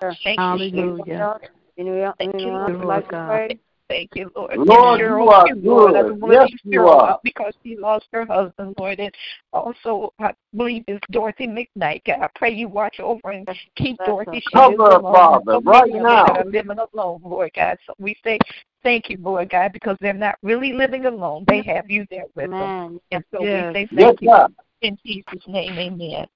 [0.00, 1.34] Thank you, Hallelujah.
[1.78, 2.72] Anyone else, Thank you, anyone Lord.
[2.72, 3.26] else would like to God.
[3.28, 3.58] pray?
[3.92, 4.56] Thank you, Lord.
[4.56, 5.96] Lord, and Cheryl, you are too, Lord.
[5.96, 6.08] I good.
[6.08, 7.10] just want to Yes, leave you Cheryl are.
[7.10, 8.98] out because she lost her husband, Lord.
[9.00, 9.14] And
[9.52, 12.00] also, I believe it's Dorothy McKnight.
[12.06, 14.36] God, I pray you watch over and keep Bless Dorothy.
[14.36, 14.40] her.
[14.40, 15.12] She Cover is her, alone.
[15.12, 16.24] Father, So right many of them now.
[16.24, 17.76] that are living alone, Lord God.
[17.86, 18.38] So we say
[18.82, 21.44] thank you, Lord God, because they're not really living alone.
[21.46, 22.62] They have you there with them.
[22.62, 23.00] Amen.
[23.10, 23.74] And so Yes.
[23.74, 24.54] we say Yes, thank you God.
[24.80, 25.78] in Jesus' name.
[25.78, 26.26] Amen.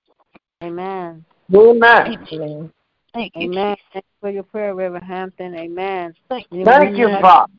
[0.62, 1.24] Amen.
[1.54, 2.18] Amen.
[2.32, 2.72] Amen.
[3.16, 3.50] Thank you.
[3.50, 3.76] Amen.
[3.94, 5.54] Thank you for your prayer, Reverend Hampton.
[5.54, 6.12] Amen.
[6.28, 6.60] Thank you.
[6.60, 7.22] Anyone Thank you, else?
[7.22, 7.52] Father.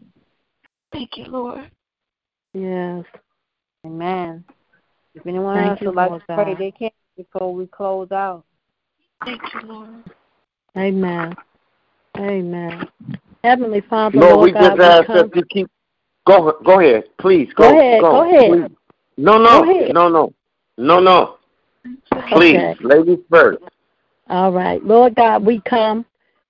[0.91, 1.71] Thank you, Lord.
[2.53, 3.03] Yes.
[3.83, 4.45] Amen.
[5.15, 6.57] If anyone Thank else would like to pray, God.
[6.59, 8.45] they can before we close out.
[9.25, 10.03] Thank you, Lord.
[10.77, 11.35] Amen.
[12.19, 12.87] Amen.
[13.43, 15.15] Heavenly Father, Lord, Lord we God, just we ask come.
[15.15, 15.71] that you keep.
[16.27, 17.51] Go, go ahead, please.
[17.55, 18.51] Go Go, ahead, go ahead.
[18.51, 18.77] please.
[19.17, 19.93] No, no, Go ahead.
[19.95, 20.33] no, no,
[20.77, 21.37] no, no.
[22.29, 22.75] Please, Okay.
[22.81, 23.63] ladies first.
[24.29, 24.83] All right.
[24.83, 26.05] Lord God, we come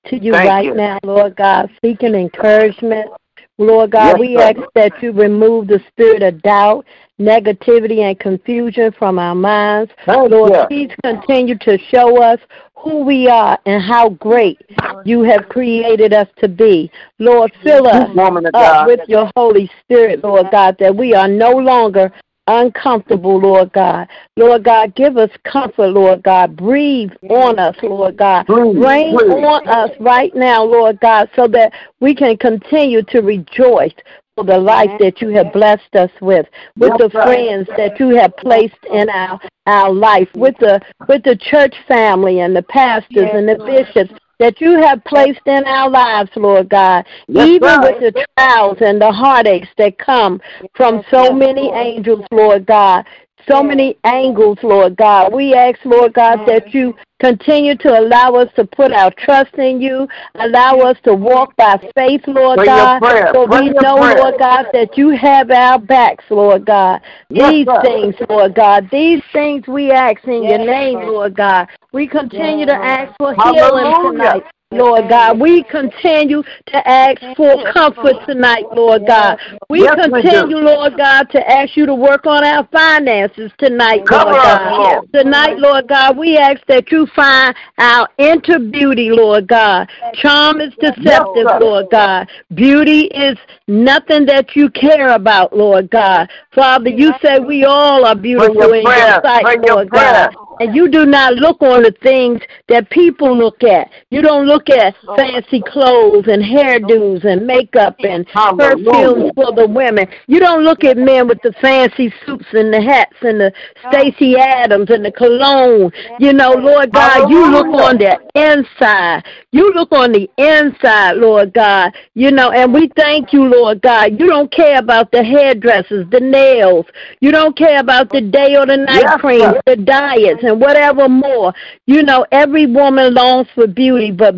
[0.07, 0.75] to you Thank right you.
[0.75, 3.11] now, Lord God, seeking encouragement.
[3.59, 6.85] Lord God, Yes, we ask that you remove the spirit of doubt,
[7.19, 9.91] negativity, and confusion from our minds.
[10.05, 10.67] Thank Lord, you.
[10.67, 12.39] please continue to show us
[12.75, 14.61] who we are and how great
[15.03, 16.91] you have created us to be.
[17.17, 18.09] Lord, fill us
[18.53, 22.11] up with your Holy Spirit, Lord God, that we are no longer
[22.47, 24.07] uncomfortable, Lord God.
[24.35, 26.55] Lord God, give us comfort, Lord God.
[26.55, 28.47] Breathe on us, Lord God.
[28.49, 33.93] Rain on us right now, Lord God, so that we can continue to rejoice
[34.35, 36.45] for the life that you have blessed us with,
[36.77, 40.79] with the friends that you have placed in our our life, with the
[41.09, 45.63] with the church family and the pastors and the bishops that you have placed in
[45.65, 50.41] our lives, Lord God, Yes, even with the trials and the heartaches that come
[50.75, 53.05] from so many angels, Lord God,
[53.49, 55.33] so many angles, Lord God.
[55.33, 59.81] We ask, Lord God, that you continue to allow us to put our trust in
[59.81, 62.99] you, allow us to walk by faith, Lord your God,
[63.33, 64.17] for we know, prayer.
[64.17, 67.01] Lord God, that you have our backs, Lord God.
[67.29, 71.67] Yes, These things, Lord God, these things we ask in your name, Lord God.
[71.91, 74.11] We continue to ask for healing Hallelujah.
[74.11, 74.43] tonight.
[74.71, 79.39] Lord God, we continue to ask for comfort tonight, Lord God.
[79.69, 84.35] We Yes, continue, Lord God, to ask you to work on our finances tonight, Lord
[84.43, 85.07] God.
[85.13, 89.89] Tonight, Lord God, we ask that you find our inner beauty, Lord God.
[90.15, 91.47] Charm is deceptive.
[91.61, 92.27] Lord God.
[92.53, 93.37] Beauty is
[93.69, 96.29] nothing that you care about, Lord God.
[96.53, 99.89] Father, you say we all are beautiful in your sight, Lord.
[99.89, 100.35] God.
[100.59, 103.89] And you do not look on the things that people look at.
[104.09, 110.07] You don't look at fancy clothes and hairdos and makeup and perfumes for the women.
[110.27, 113.53] You don't look at men with the fancy suits and the hats and the
[113.89, 115.91] Stacy Adams and the cologne.
[116.19, 119.23] You know, Lord God, you look on the inside.
[119.51, 121.91] You look on the inside, Lord God.
[122.13, 124.19] You know, and we thank you, Lord God.
[124.19, 126.85] You don't care about the hairdressers, the nails.
[127.19, 131.07] You don't care about the day or the night Yes, creams, the diets, and whatever
[131.07, 131.53] more.
[131.85, 134.35] You know, every woman longs for beauty, but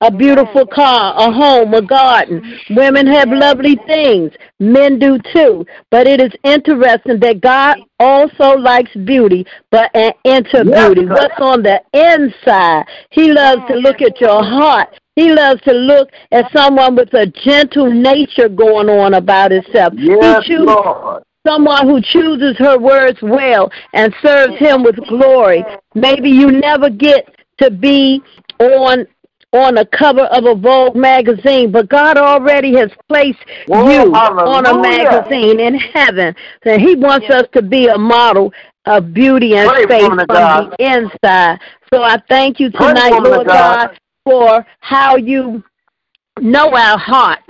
[0.00, 2.58] a beautiful car, a home, a garden.
[2.70, 4.32] Women have lovely things.
[4.58, 5.64] Men do too.
[5.90, 11.06] But it is interesting that God also likes beauty, but an inner beauty.
[11.06, 12.84] What's on the inside?
[13.10, 14.88] He loves to look at your heart.
[15.14, 19.92] He loves to look at someone with a gentle nature going on about himself.
[19.96, 21.22] Yes, he chooses Lord.
[21.46, 25.64] Someone who chooses her words well and serves him with glory.
[25.94, 28.22] Maybe you never get to be
[28.58, 29.06] on
[29.52, 33.38] on the cover of a Vogue magazine, but God already has placed
[33.70, 36.34] Oh, you on a magazine in heaven.
[36.64, 38.50] And he wants us to be a model
[38.86, 41.60] of beauty and Pray, faith from the inside.
[41.92, 43.90] So I thank you tonight, Lord God.
[43.90, 45.62] God, for how you
[46.40, 47.40] know our heart.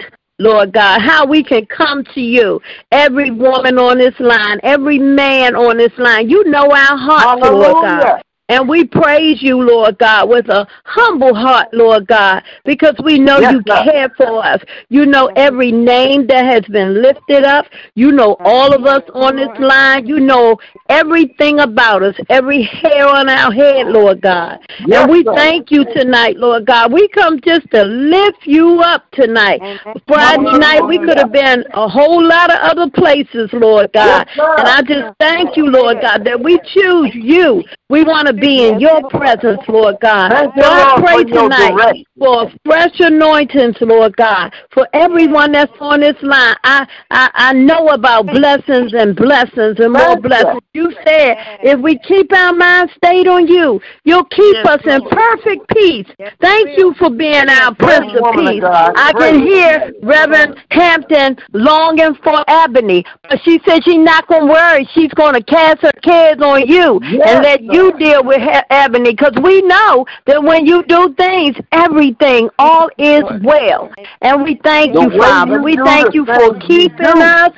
[0.43, 2.61] Lord God, how we can come to you.
[2.90, 7.82] Every woman on this line, every man on this line, you know our hearts, Lord
[7.82, 8.22] God.
[8.53, 13.40] And we praise you, Lord God, with a humble heart, Lord God, because we know
[13.40, 14.61] Yes, you care for us.
[14.90, 17.64] You know every name that has been lifted up.
[17.94, 20.07] You know all of us on this line.
[20.07, 20.59] You know
[20.90, 24.59] everything about us, every hair on our head, Lord God.
[24.86, 26.92] Yes, and we thank you tonight, Lord God.
[26.92, 29.62] We come just to lift you up tonight.
[30.07, 34.26] Friday night, we could have been a whole lot of other places, Lord God.
[34.36, 37.64] And I just thank you, Lord God, that we choose you.
[37.93, 40.30] We want to be in your presence, Lord God.
[40.30, 42.05] Thank so I pray tonight direction.
[42.18, 46.55] for fresh anointings, Lord God, for everyone that's on this line.
[46.64, 50.62] I, I, I know about blessings and blessings and more blessings.
[50.72, 55.03] You said if we keep our mind stayed on you, you'll keep Yes, us in
[55.11, 56.07] perfect peace.
[56.40, 58.62] Thank you for being our Prince of Peace.
[58.64, 64.53] I can hear Reverend Hampton longing for Ebony, but she said she's not going to
[64.53, 64.88] worry.
[64.95, 69.10] She's going to cast her cares on you and let you deal with he- Ebony
[69.10, 73.90] because we know that when you do things, everything, all is well.
[74.20, 75.60] And we thank you, Father.
[75.60, 77.52] We thank you for keeping us.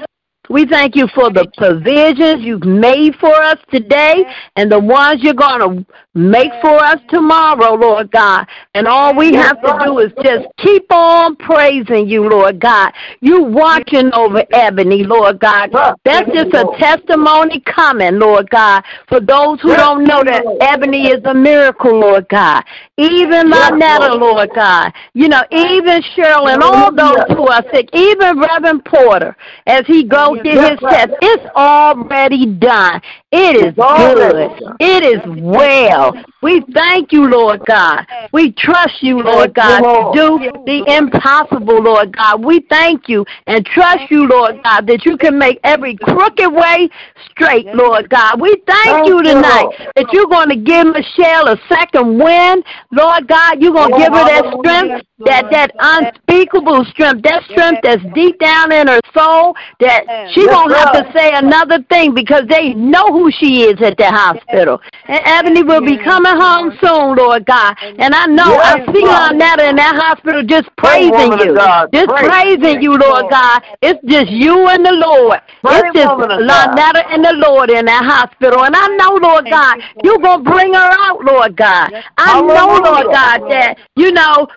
[0.50, 4.24] We thank you for the provisions you've made for us today
[4.56, 8.46] and the ones you're going to make for us tomorrow, Lord God.
[8.74, 12.92] And all we have to do is just keep on praising you, Lord God.
[13.20, 15.70] You watching over Ebony, Lord God.
[16.04, 21.24] That's just a testimony coming, Lord God, for those who don't know that Ebony is
[21.24, 22.64] a miracle, Lord God.
[22.96, 24.50] Even Lynetta, Lord.
[24.54, 24.92] God.
[25.14, 29.36] You know, even Cheryl and all those who are sick, even Reverend Porter,
[29.66, 31.12] as he goes did his test.
[31.20, 33.00] It's already done.
[33.32, 34.76] It is good.
[34.80, 36.03] It is well.
[36.42, 38.06] We thank you, Lord God.
[38.32, 42.44] We trust you, Lord God, to do the impossible, Lord God.
[42.44, 46.88] We thank you and trust you, Lord God, that you can make every crooked way
[47.30, 48.40] straight, Lord God.
[48.40, 52.62] We thank you tonight that you're going to give Michelle a second win.
[52.90, 57.80] Lord God, you're going to give her that strength, that, that unspeakable strength, that strength
[57.82, 62.42] that's deep down in her soul, that she won't have to say another thing because
[62.48, 64.80] they know who she is at the hospital.
[65.06, 67.76] And Ebony will be coming home soon, Lord God.
[67.80, 71.54] And I know I see Lonetta in that hospital just praising you.
[71.92, 73.62] Just praising you, Lord God.
[73.82, 75.40] It's just you and the Lord.
[75.64, 78.64] It's just Lonetta and the Lord in that hospital.
[78.64, 81.92] And I know, Lord God, you're going to bring her out, Lord God.
[82.18, 84.48] I know, Lord God, that, you know,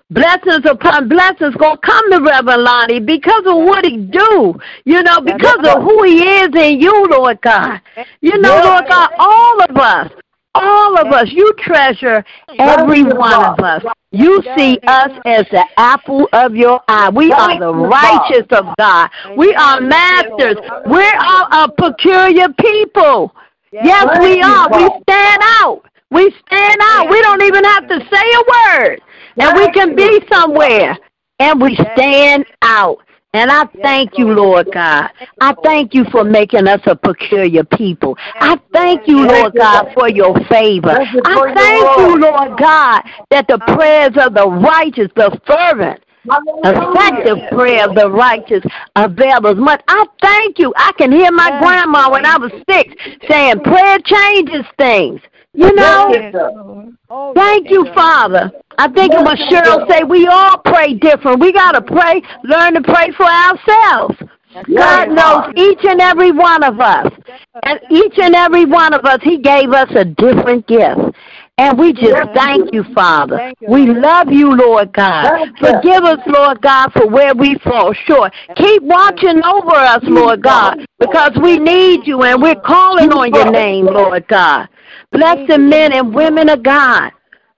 [0.47, 4.55] blessings upon blessings going to come to Reverend Lonnie because of what he do.
[4.85, 7.81] You know, because of who he is in you, Lord God.
[8.21, 10.11] You know, Lord God, all of us,
[10.55, 12.23] all of us, you treasure
[12.57, 13.83] every one of us.
[14.11, 17.09] You see us as the apple of your eye.
[17.09, 19.09] We are the righteous of God.
[19.35, 20.57] We are masters.
[20.89, 23.35] We are a peculiar people.
[23.71, 24.69] Yes, we are.
[24.71, 25.83] We stand out.
[26.09, 27.09] We stand out.
[27.09, 29.01] We don't even have to say a word.
[29.37, 30.97] And we can be somewhere.
[31.39, 32.97] And we stand out.
[33.33, 35.09] And I thank you, Lord God.
[35.41, 38.17] I thank you for making us a peculiar people.
[38.35, 40.97] I thank you, Lord God, for your favor.
[41.23, 46.03] I thank you, Lord God, that the prayers of the righteous, the fervent,
[46.63, 48.63] effective prayer of the righteous
[48.95, 49.81] avail us much.
[49.87, 50.73] I thank you.
[50.75, 52.93] I can hear my grandma when I was six
[53.29, 55.21] saying prayer changes things.
[55.53, 56.11] You know?
[57.35, 58.51] Thank you, Father.
[58.77, 61.41] I think it was Cheryl say we all pray different.
[61.41, 64.15] We got to pray, learn to pray for ourselves.
[64.75, 67.11] God knows each and every one of us.
[67.63, 70.99] And each and every one of us, He gave us a different gift.
[71.59, 73.51] And we just thank you, Father.
[73.67, 75.49] We love you, Lord God.
[75.59, 78.31] Forgive us, Lord God, for where we fall short.
[78.55, 83.51] Keep watching over us, Lord God, because we need you and we're calling on your
[83.51, 84.69] name, Lord God.
[85.11, 87.11] Bless the men and women of God.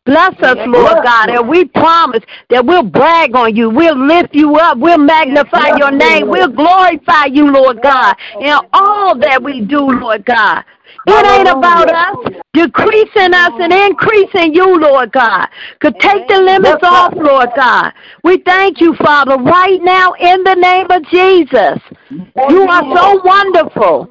[0.09, 3.69] Bless us, Lord God, and we promise that we'll brag on you.
[3.69, 4.79] We'll lift you up.
[4.79, 6.27] We'll magnify your name.
[6.27, 10.65] We'll glorify you, Lord God, in all that we do, Lord God.
[11.05, 15.45] It ain't about us decreasing us and increasing you, Lord God.
[15.79, 17.93] Could take the limits off, Lord God.
[18.23, 21.77] We thank you, Father, right now in the name of Jesus.
[22.09, 24.09] You are so wonderful.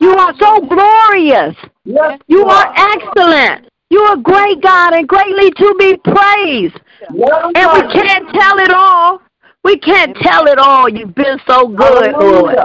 [0.00, 1.54] You are so glorious.
[2.28, 3.68] You are excellent.
[3.94, 6.80] You are great, God, and greatly to be praised.
[7.54, 9.20] And we can't tell it all.
[9.62, 10.88] We can't tell it all.
[10.88, 12.56] You've been so good, Lord.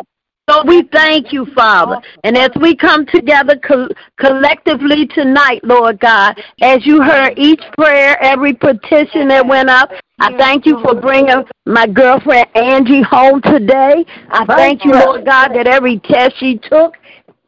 [0.50, 2.02] So we thank you, Father.
[2.24, 8.18] And as we come together co- collectively tonight, Lord God, as you heard each prayer,
[8.24, 14.04] every petition that went up, I thank you for bringing my girlfriend Angie home today.
[14.32, 16.96] I thank you, Lord God, that every test she took,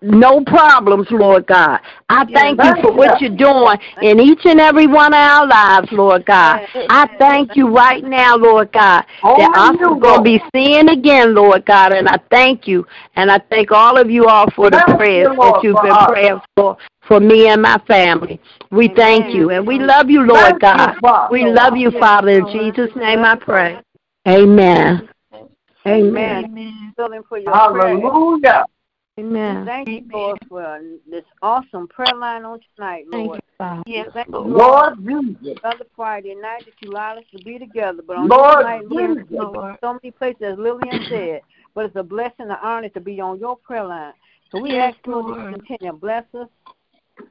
[0.02, 1.80] no problems, Lord God.
[2.10, 5.92] I thank you for what you're doing in each and every one of our lives,
[5.92, 6.62] Lord God.
[6.90, 11.66] I thank you right now, Lord God, that I'm going to be seeing again, Lord
[11.66, 12.86] God, and I thank you.
[13.16, 16.78] And I thank all of you all for the prayers that you've been praying for
[17.08, 18.40] for me and my family.
[18.72, 20.96] We thank you, and we love you, Lord God.
[21.30, 22.30] We love you, Father.
[22.30, 23.82] In Jesus' name I pray.
[24.28, 25.10] Amen.
[25.86, 26.46] Amen.
[26.46, 26.94] Amen.
[26.96, 27.24] Filling
[29.16, 29.58] for your Hallelujah.
[29.58, 29.66] Amen.
[29.66, 33.42] Thank you, Lord, for this awesome prayer line on tonight, Lord.
[33.58, 33.84] Father.
[33.86, 35.60] Yes, thank you, Lord Jesus.
[35.64, 38.02] Another Friday night that you allowed us to be together.
[38.06, 39.38] But on Lord tonight, Lord, Jesus.
[39.38, 41.42] Lord, so many places, as Lillian said,
[41.76, 44.14] but it's a blessing and honor to be on your prayer line.
[44.52, 46.48] So we Yes, ask you to continue to bless us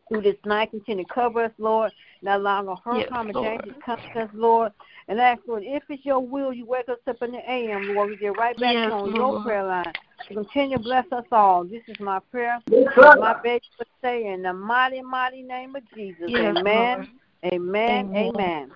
[0.08, 3.32] through this night, continue to cover us, Lord, not allow no hurt, Yes, harm, or
[3.32, 3.64] Lord.
[3.64, 4.72] to come to us, Lord.
[5.10, 8.10] And ask, Lord, if it's your will, you wake us up in the AM, Lord,
[8.10, 9.16] we get right back Yes, on Lord.
[9.16, 9.92] your prayer line.
[10.28, 11.64] Continue to bless us all.
[11.64, 12.60] This is my prayer.
[12.68, 13.16] Yes, This is sir.
[13.18, 16.26] my baby would say in the mighty, mighty name of Jesus.
[16.28, 17.08] Yes, amen.
[17.42, 17.52] Lord.
[17.52, 18.12] Amen.
[18.14, 18.70] Amen.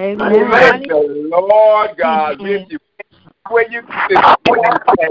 [0.00, 0.32] Amen.
[0.32, 0.82] Amen.
[0.88, 2.78] the Lord God with you.
[3.50, 4.08] Where you can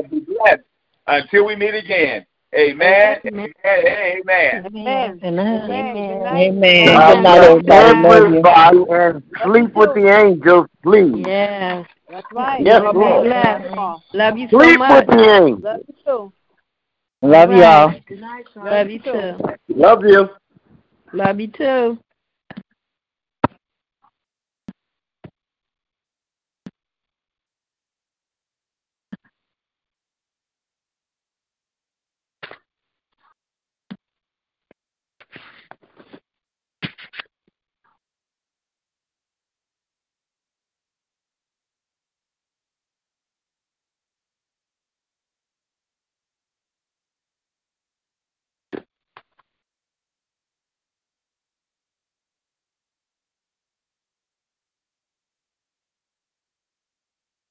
[0.10, 0.64] be blessed
[1.06, 2.26] until we meet again.
[2.58, 3.18] Amen.
[3.26, 3.48] Amen.
[3.66, 4.66] Amen.
[4.66, 5.20] Amen.
[5.24, 5.56] Amen.
[5.56, 6.28] Amen.
[6.38, 6.86] Amen.
[6.86, 8.02] God Good night, everybody.
[8.02, 8.38] Love you.
[8.38, 11.26] everybody and sleep with the angels, please.
[11.28, 11.86] Yes.
[12.10, 12.66] That's right.
[12.66, 12.96] Yes, Lord.
[12.96, 13.26] Lord.
[13.26, 13.62] Bless.
[14.14, 15.08] Love you so Sleep much.
[15.08, 15.64] with the angels.
[15.64, 16.34] Love you too.
[17.22, 17.94] Love y'all.
[18.64, 19.38] Love you too.
[19.70, 20.30] Love you.
[21.12, 21.98] Love you too.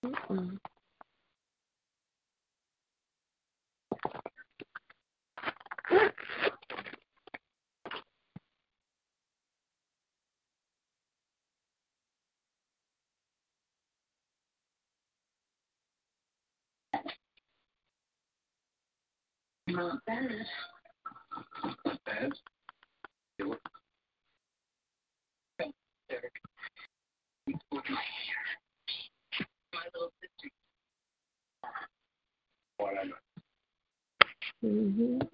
[0.05, 0.15] Not
[20.07, 20.31] bad.
[22.07, 22.33] Bad.
[23.39, 23.61] Do it.
[26.11, 26.33] Derek
[27.73, 28.45] my hair.
[29.75, 30.51] My little sister.
[32.85, 33.31] What I.
[34.67, 35.34] Mm-hmm.